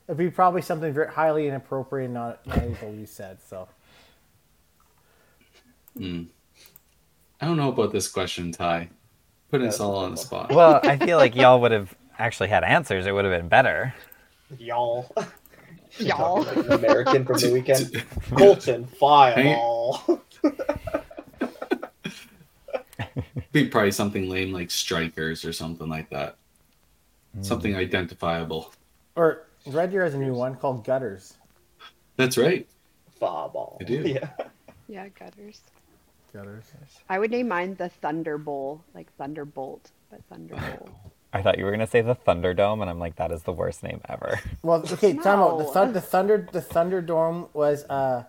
[0.07, 3.39] It'd be probably something very highly inappropriate, not not able to said.
[3.41, 3.67] So
[5.99, 8.89] I don't know about this question, Ty.
[9.51, 10.51] Putting us all on the spot.
[10.51, 13.05] Well, I feel like y'all would have actually had answers.
[13.05, 13.93] It would have been better.
[14.57, 15.13] y'all.
[15.97, 16.43] Y'all.
[16.43, 18.03] Like American from the weekend.
[18.37, 20.21] Colton Fireball.
[23.51, 26.37] Be probably something lame like strikers or something like that.
[27.41, 27.77] Something mm.
[27.77, 28.73] identifiable.
[29.15, 31.35] or Red Deer has a new one called Gutters.
[32.17, 32.67] That's right.
[33.19, 33.77] Fireball.
[33.81, 34.01] I do.
[34.01, 34.29] Yeah.
[34.87, 35.61] Yeah, gutters.
[36.35, 36.65] Gutters.
[37.09, 40.89] I would name mine the Thunder Bowl, like Thunderbolt, but Thunder Bowl.
[41.31, 43.83] I thought you were gonna say the Thunderdome, and I'm like, that is the worst
[43.83, 44.39] name ever.
[44.61, 45.57] Well, okay, time out.
[45.59, 45.71] The, No.
[45.71, 48.23] thun- the thunder, the Thunderdome was uh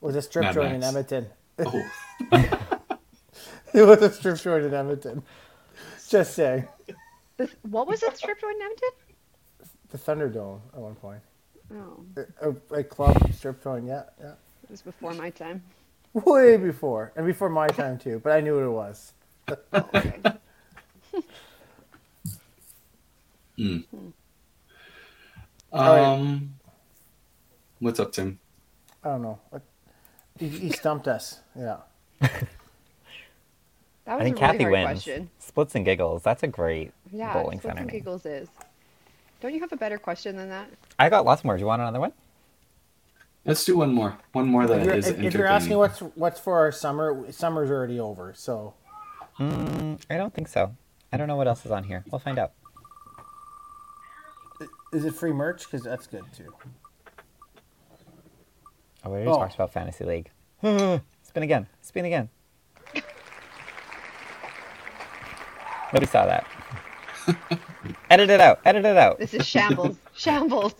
[0.00, 0.88] was a strip Mad joint in Max.
[0.94, 1.26] Edmonton.
[1.60, 1.82] Oh,
[3.74, 5.22] It was a strip joint in Edmonton.
[6.08, 6.68] Just saying,
[7.38, 8.90] The, what was it, strip joint in Edmonton?
[9.90, 11.20] the Thunderdome at one point,
[11.74, 12.04] Oh,
[12.40, 13.86] a, a club strip joint.
[13.86, 14.32] Yeah, yeah.
[14.64, 15.62] it was before my time.
[16.14, 18.20] Way before, and before my time too.
[18.22, 19.12] But I knew what it was.
[19.74, 20.22] Okay.
[25.72, 26.54] um,
[27.80, 28.38] what's up, Tim?
[29.02, 29.38] I don't know.
[30.38, 31.40] He, he stumped us.
[31.58, 31.78] Yeah.
[34.06, 34.86] That was I think a really Kathy hard wins.
[35.04, 35.30] question.
[35.38, 36.22] Splits and giggles.
[36.22, 37.98] That's a great Yeah, bowling Splits center and name.
[38.00, 38.48] Giggles is.
[39.40, 40.68] Don't you have a better question than that?
[40.98, 41.56] I got lots more.
[41.56, 42.12] Do you want another one?
[43.44, 44.16] Let's do one more.
[44.32, 47.30] One more that If you're, is if, if you're asking what's what's for our summer,
[47.30, 48.32] summer's already over.
[48.34, 48.74] So
[49.38, 50.76] Mm, I don't think so.
[51.12, 52.04] I don't know what else is on here.
[52.10, 52.52] We'll find out.
[54.92, 55.64] is it free merch?
[55.64, 56.54] Because that's good too.
[59.04, 59.36] Oh, we already Oh.
[59.36, 60.30] talked about Fantasy League.
[60.62, 61.66] Spin again.
[61.82, 62.28] Spin again.
[65.92, 66.46] Nobody saw that.
[68.10, 68.60] edit it out.
[68.64, 69.18] Edit it out.
[69.18, 69.96] This is shambles.
[70.14, 70.74] shambles.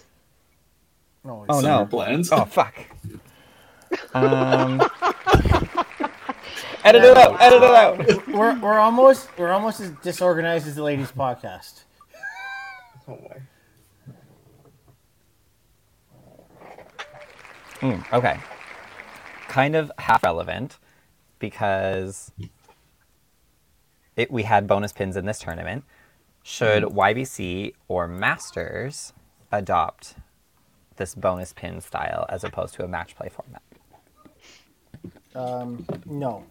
[1.25, 1.87] No, Oh, it's- Summer no.
[1.87, 2.31] plans.
[2.33, 2.75] Oh fuck.
[4.13, 4.81] Um.
[6.85, 7.41] edit it out.
[7.41, 8.27] Edit it out.
[8.29, 11.85] we're we're almost we're almost as disorganized as the ladies' podcast.
[13.09, 13.37] Oh my.
[17.81, 18.39] Mm, okay.
[19.49, 20.79] Kind of half relevant
[21.39, 22.33] because
[24.17, 25.85] it, we had bonus pins in this tournament.
[26.43, 29.13] Should YBC or Masters
[29.53, 30.17] adopt
[30.97, 33.63] this bonus pin style as opposed to a match play format?
[35.35, 36.45] Um, no.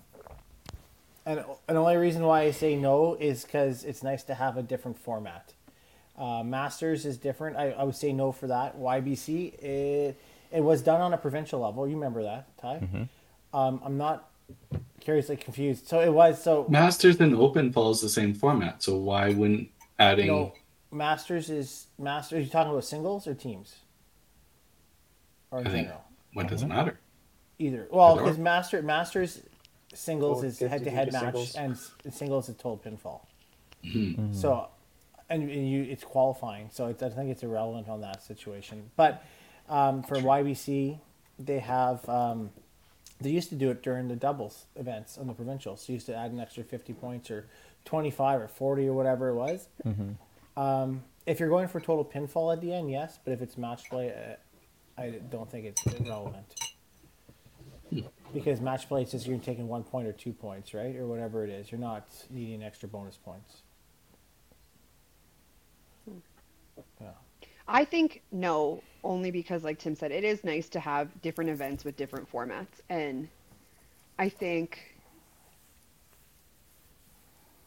[1.25, 4.57] And, and the only reason why I say no is because it's nice to have
[4.57, 5.53] a different format.
[6.17, 7.57] Uh, Masters is different.
[7.57, 8.77] I, I would say no for that.
[8.77, 10.17] YBC, it,
[10.51, 11.87] it was done on a provincial level.
[11.87, 13.07] You remember that, Ty?
[13.53, 14.29] Um, I'm not
[14.99, 15.87] curiously confused.
[15.87, 20.27] So it was so Masters and Open follows the same format, so why wouldn't adding?
[20.27, 20.53] no
[20.91, 22.37] Masters is Masters.
[22.37, 23.75] Are you talking about singles or teams?
[25.53, 26.03] Or I think general?
[26.33, 26.99] what does it matter?
[27.59, 27.87] Either.
[27.91, 29.41] Well, because Master Masters
[29.93, 31.55] singles Oh, is head to head match, singles.
[31.55, 33.21] and s- singles is total pinfall.
[33.85, 34.33] Mhm.
[34.33, 34.67] So,
[35.29, 38.89] and, and you it's qualifying, so it's, I think it's irrelevant on that situation.
[38.95, 39.23] But
[39.69, 40.99] um, for YBC,
[41.37, 42.49] they have um,
[43.21, 45.81] they used to do it during the doubles events on the provincials.
[45.81, 47.45] So you used to add an extra fifty points or
[47.85, 49.67] twenty five or forty or whatever it was.
[50.57, 53.19] Um, if you're going for total pinfall at the end, yes.
[53.23, 54.35] But if it's match play, uh,
[54.97, 56.45] I don't think it's relevant.
[58.33, 61.43] Because match play is just you're taking one point or two points, right, or whatever
[61.43, 61.71] it is.
[61.71, 63.61] You're not needing extra bonus points.
[66.09, 66.17] Hmm.
[67.01, 67.09] Yeah.
[67.67, 71.83] I think no, only because, like Tim said, it is nice to have different events
[71.83, 72.81] with different formats.
[72.89, 73.27] And
[74.17, 74.79] I think,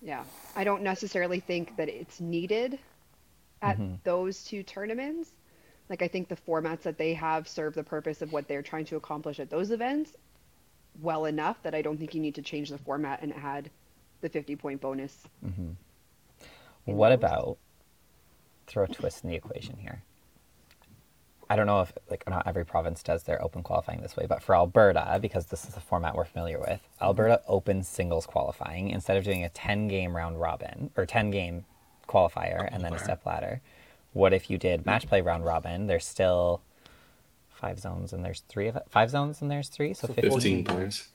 [0.03, 0.25] yeah,
[0.55, 2.79] I don't necessarily think that it's needed
[3.63, 3.95] at mm-hmm.
[4.05, 5.31] those two tournaments.
[5.89, 8.87] Like, I think the formats that they have serve the purpose of what they're trying
[8.87, 10.13] to accomplish at those events
[11.01, 13.71] well enough that I don't think you need to change the format and add
[14.21, 15.25] the 50 point bonus.
[15.45, 15.71] Mm-hmm.
[16.87, 17.15] in What those.
[17.17, 17.59] about
[18.67, 20.03] throw a twist in the equation here?
[21.49, 24.43] I don't know if like not every province does their open qualifying this way, but
[24.43, 29.17] for Alberta, because this is a format we're familiar with, Alberta open singles qualifying instead
[29.17, 31.65] of doing a ten game round robin or ten game
[32.09, 33.05] qualifier and then a Qualifier.
[33.05, 33.61] step ladder.
[34.17, 35.09] What if you did match mm-hmm.
[35.11, 35.89] play round robin?
[35.89, 36.63] There's still
[37.51, 38.85] five zones and there's three of it.
[38.89, 40.31] Five zones and there's three, so, So 15.
[40.33, 41.09] Fifteen players.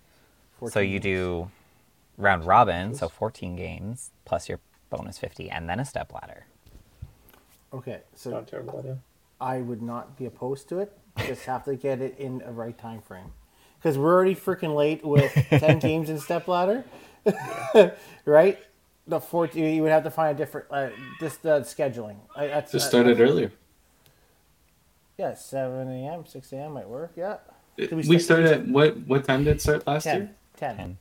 [0.69, 1.49] So you do
[2.19, 4.59] round robin, so 14 games plus your
[4.91, 6.45] bonus 50 and then a step ladder.
[7.73, 8.99] Okay, so Not a terrible idea.
[9.39, 10.95] I would not be opposed to it.
[11.25, 13.31] Just have to get it in a right time frame.
[13.79, 16.85] Because we're already freaking late with ten games in step ladder,
[18.25, 18.59] right?
[19.11, 20.87] The fourteen, you would have to find a different, uh,
[21.19, 22.15] just uh, scheduling.
[22.33, 23.51] I, that's, Just uh, started earlier.
[25.17, 26.71] Yeah, seven a.m., six a.m.
[26.71, 27.11] might work.
[27.17, 27.37] Yeah,
[27.75, 28.95] Did We, we started at what?
[29.05, 30.29] What time did it start last ten, year?
[30.55, 30.77] ten.
[30.77, 30.85] 10.
[30.85, 30.97] And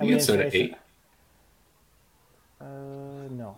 [0.00, 0.74] You we can start at eight.
[2.60, 2.66] Uh,
[3.30, 3.56] no.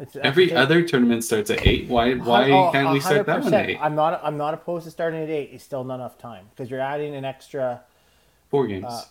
[0.00, 1.88] It's Every after- other tournament starts at eight.
[1.88, 2.14] Why?
[2.14, 3.78] Why Oh, can't we start that one at eight?
[3.80, 4.20] I'm not.
[4.24, 5.50] I'm not opposed to starting at eight.
[5.52, 7.82] It's still not enough time because you're adding an extra
[8.50, 8.86] Four games.
[8.88, 9.04] uh,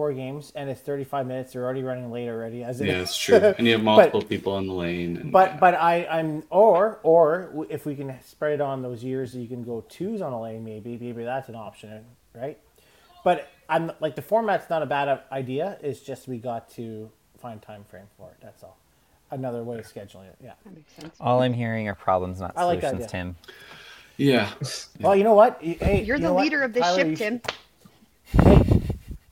[0.00, 1.52] four games and it's 35 minutes.
[1.52, 2.64] They're already running late already.
[2.64, 3.36] As it yeah, it's true.
[3.58, 5.18] And you have multiple people in the lane.
[5.18, 9.34] And, But but I I'm or or if we can spread it on those years,
[9.36, 10.64] you can go twos on a lane.
[10.64, 12.56] Maybe maybe that's an option, right?
[13.24, 15.76] But I'm like the format's not a bad idea.
[15.82, 18.36] It's just we got to find time frame for it.
[18.42, 18.78] That's all.
[19.30, 20.36] Another way of scheduling it.
[20.42, 20.54] Yeah.
[20.64, 21.14] That makes sense.
[21.20, 23.22] All I'm hearing are problems, not I like that solutions, idea.
[23.22, 23.36] Tim.
[24.16, 24.50] yeah,
[24.98, 25.58] Well, you know what?
[25.60, 26.44] Hey, You're you the know what?
[26.44, 27.40] leader of this Tyler, ship, you Tim.
[27.44, 27.54] should-
[28.44, 28.80] Hey,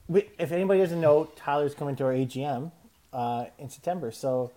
[0.09, 2.73] we, if anybody doesn't know, Tyler's coming to our AGM
[3.13, 4.13] uh, in September.
[4.13, 4.53] So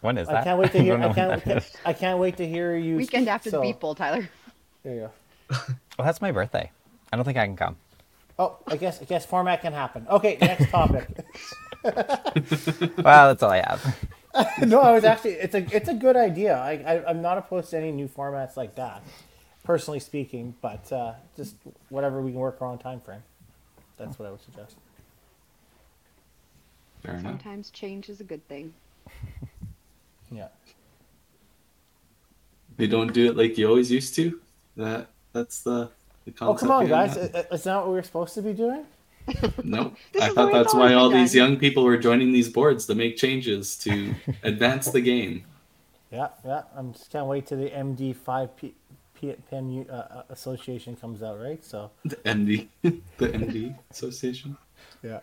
[0.00, 0.36] When is that?
[0.38, 0.96] I can't wait to hear.
[0.98, 1.72] don't I can't.
[1.86, 2.96] I can't wait to hear you.
[2.96, 4.28] Weekend after so, the Beef Bowl, Tyler.
[4.84, 5.10] There you go.
[5.98, 6.70] Well, that's my birthday.
[7.12, 7.76] I don't think I can come.
[8.38, 10.06] Oh, I guess I guess format can happen.
[10.10, 11.08] Okay, next topic.
[11.84, 14.08] Well, that's all I have.
[14.68, 16.56] no, I was actually it's a it's a good idea.
[16.58, 19.02] I, I I'm not opposed to any new formats like that,
[19.64, 20.54] personally speaking.
[20.60, 21.56] But uh, just
[21.88, 23.22] whatever we can work around time frame.
[23.98, 24.76] That's what I would suggest.
[27.02, 27.32] fair enough.
[27.42, 28.72] Sometimes change is a good thing.
[30.30, 30.48] Yeah.
[32.76, 34.38] They don't do it like you always used to.
[34.76, 35.90] That that's the
[36.26, 37.14] the Oh come on, guys!
[37.14, 37.34] that.
[37.34, 38.84] I- I- Is that what we're supposed to be doing?
[39.64, 42.84] No, This I thought that's why all been these young people were joining these boards
[42.86, 45.44] to make changes to advance the game.
[46.12, 46.62] Yeah, yeah.
[46.76, 48.74] I'm just can't wait to the MD five P,
[49.20, 51.64] P, PMU uh, uh, association comes out, right?
[51.64, 54.56] So The MD, the MD Association.
[55.02, 55.20] yeah.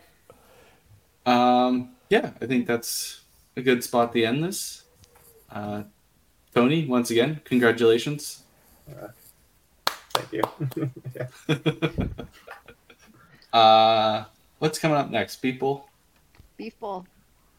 [1.26, 3.22] Um, yeah, I think that's
[3.55, 4.84] a good spot to end this.
[5.49, 5.84] Uh,
[6.53, 8.43] Tony, once again, congratulations.
[10.13, 10.43] Thank you.
[13.55, 14.26] Uh,
[14.59, 15.88] what's coming up next, people?
[16.57, 17.05] Beef Bowl,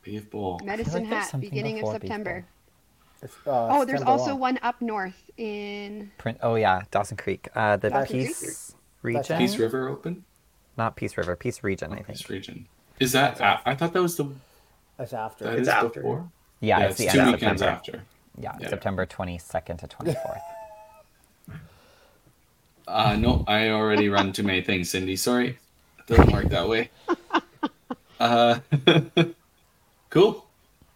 [0.03, 0.61] Beef Bowl.
[0.63, 2.45] Medicine there's Hat, beginning of September.
[2.45, 2.56] It's,
[3.47, 4.39] uh, Oh, there's also long.
[4.41, 6.39] one up north in Print.
[6.43, 7.49] Oh yeah, Dawson Creek.
[7.55, 8.27] Uh, the Dawson Creek?
[8.29, 9.39] Peace region.
[9.39, 10.25] Peace River Open?
[10.77, 11.37] Not Peace River.
[11.37, 11.93] Peace region.
[11.93, 12.09] I think.
[12.09, 12.67] Peace Region.
[13.01, 13.41] Is that?
[13.41, 14.27] I, I thought that was the.
[14.97, 15.45] That's after.
[15.45, 16.01] That It's after.
[16.01, 16.29] before.
[16.61, 17.77] Yeah, Yeah, it's, it's, the two end of weekends September.
[17.99, 18.03] after.
[18.39, 18.69] Yeah, Yeah.
[18.69, 20.41] September 22nd to 24th.
[22.89, 25.17] Uh, no, I already run too many things, Cindy.
[25.17, 25.59] Sorry,
[25.99, 26.91] it doesn't work that way.
[28.19, 28.59] Uh,
[30.11, 30.47] cool.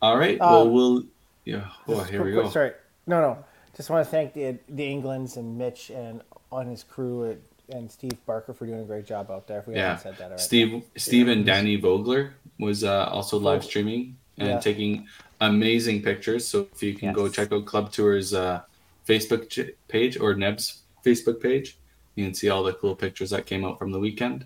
[0.01, 0.41] All right.
[0.41, 1.05] Uh, well, we'll.
[1.45, 1.67] Yeah.
[1.89, 2.49] Oh, here we go.
[2.51, 2.73] Sorry,
[3.07, 3.45] no, no.
[3.77, 6.23] Just want to thank the the Englands and Mitch and
[6.53, 7.41] on his crew and,
[7.71, 9.61] and Steve Barker for doing a great job out there.
[9.61, 9.97] If we Yeah.
[9.97, 10.43] haven't said that already.
[10.43, 14.59] Steve, Steve, and Danny Vogler was uh, also live streaming and Yeah.
[14.61, 15.07] taking
[15.41, 16.47] amazing pictures.
[16.47, 18.63] So if you can go check out Club Tour's uh,
[19.07, 21.79] Facebook page or Neb's Facebook page,
[22.17, 24.45] you can see all the cool pictures that came out from the weekend.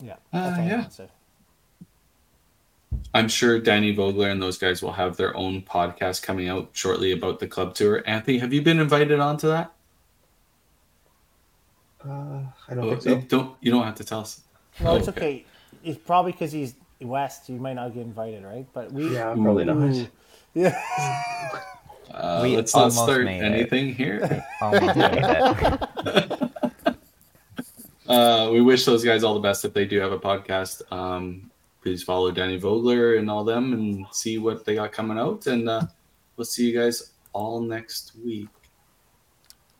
[0.00, 0.76] Yeah, Uh, all yeah.
[0.80, 1.08] want to say.
[3.16, 7.12] I'm sure Danny Vogler and those guys will have their own podcast coming out shortly
[7.12, 8.02] about the club tour.
[8.06, 9.72] Anthony, have you been invited onto that?
[12.04, 13.10] Uh, I don't Oh, think so.
[13.10, 14.42] you don't you don't have to tell us.
[14.80, 15.44] No, Oh, it's okay.
[15.82, 17.48] It's probably because he's west.
[17.48, 18.66] You might not get invited, right?
[18.72, 19.12] But we.
[19.14, 20.08] Yeah, probably not.
[20.54, 20.74] Yeah.
[22.10, 23.44] Uh, We let's not start made it.
[23.44, 24.44] anything here.
[24.62, 26.96] Almost made it.
[28.06, 30.80] Uh, we wish those guys all the best if they do have a podcast.
[30.92, 31.50] Um,
[31.86, 35.46] please follow Danny Vogler and all them and see what they got coming out.
[35.46, 35.82] And uh,
[36.36, 38.48] we'll see you guys all next week.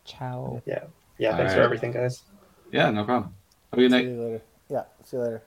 [0.04, 0.62] Ciao.
[0.66, 0.84] Yeah.
[1.18, 1.36] Yeah.
[1.36, 2.22] Thanks for everything, guys.
[2.70, 3.34] Yeah, no problem.
[3.72, 4.04] Have a good See night.
[4.04, 4.42] you later.
[4.68, 4.82] Yeah.
[5.02, 5.42] See you later.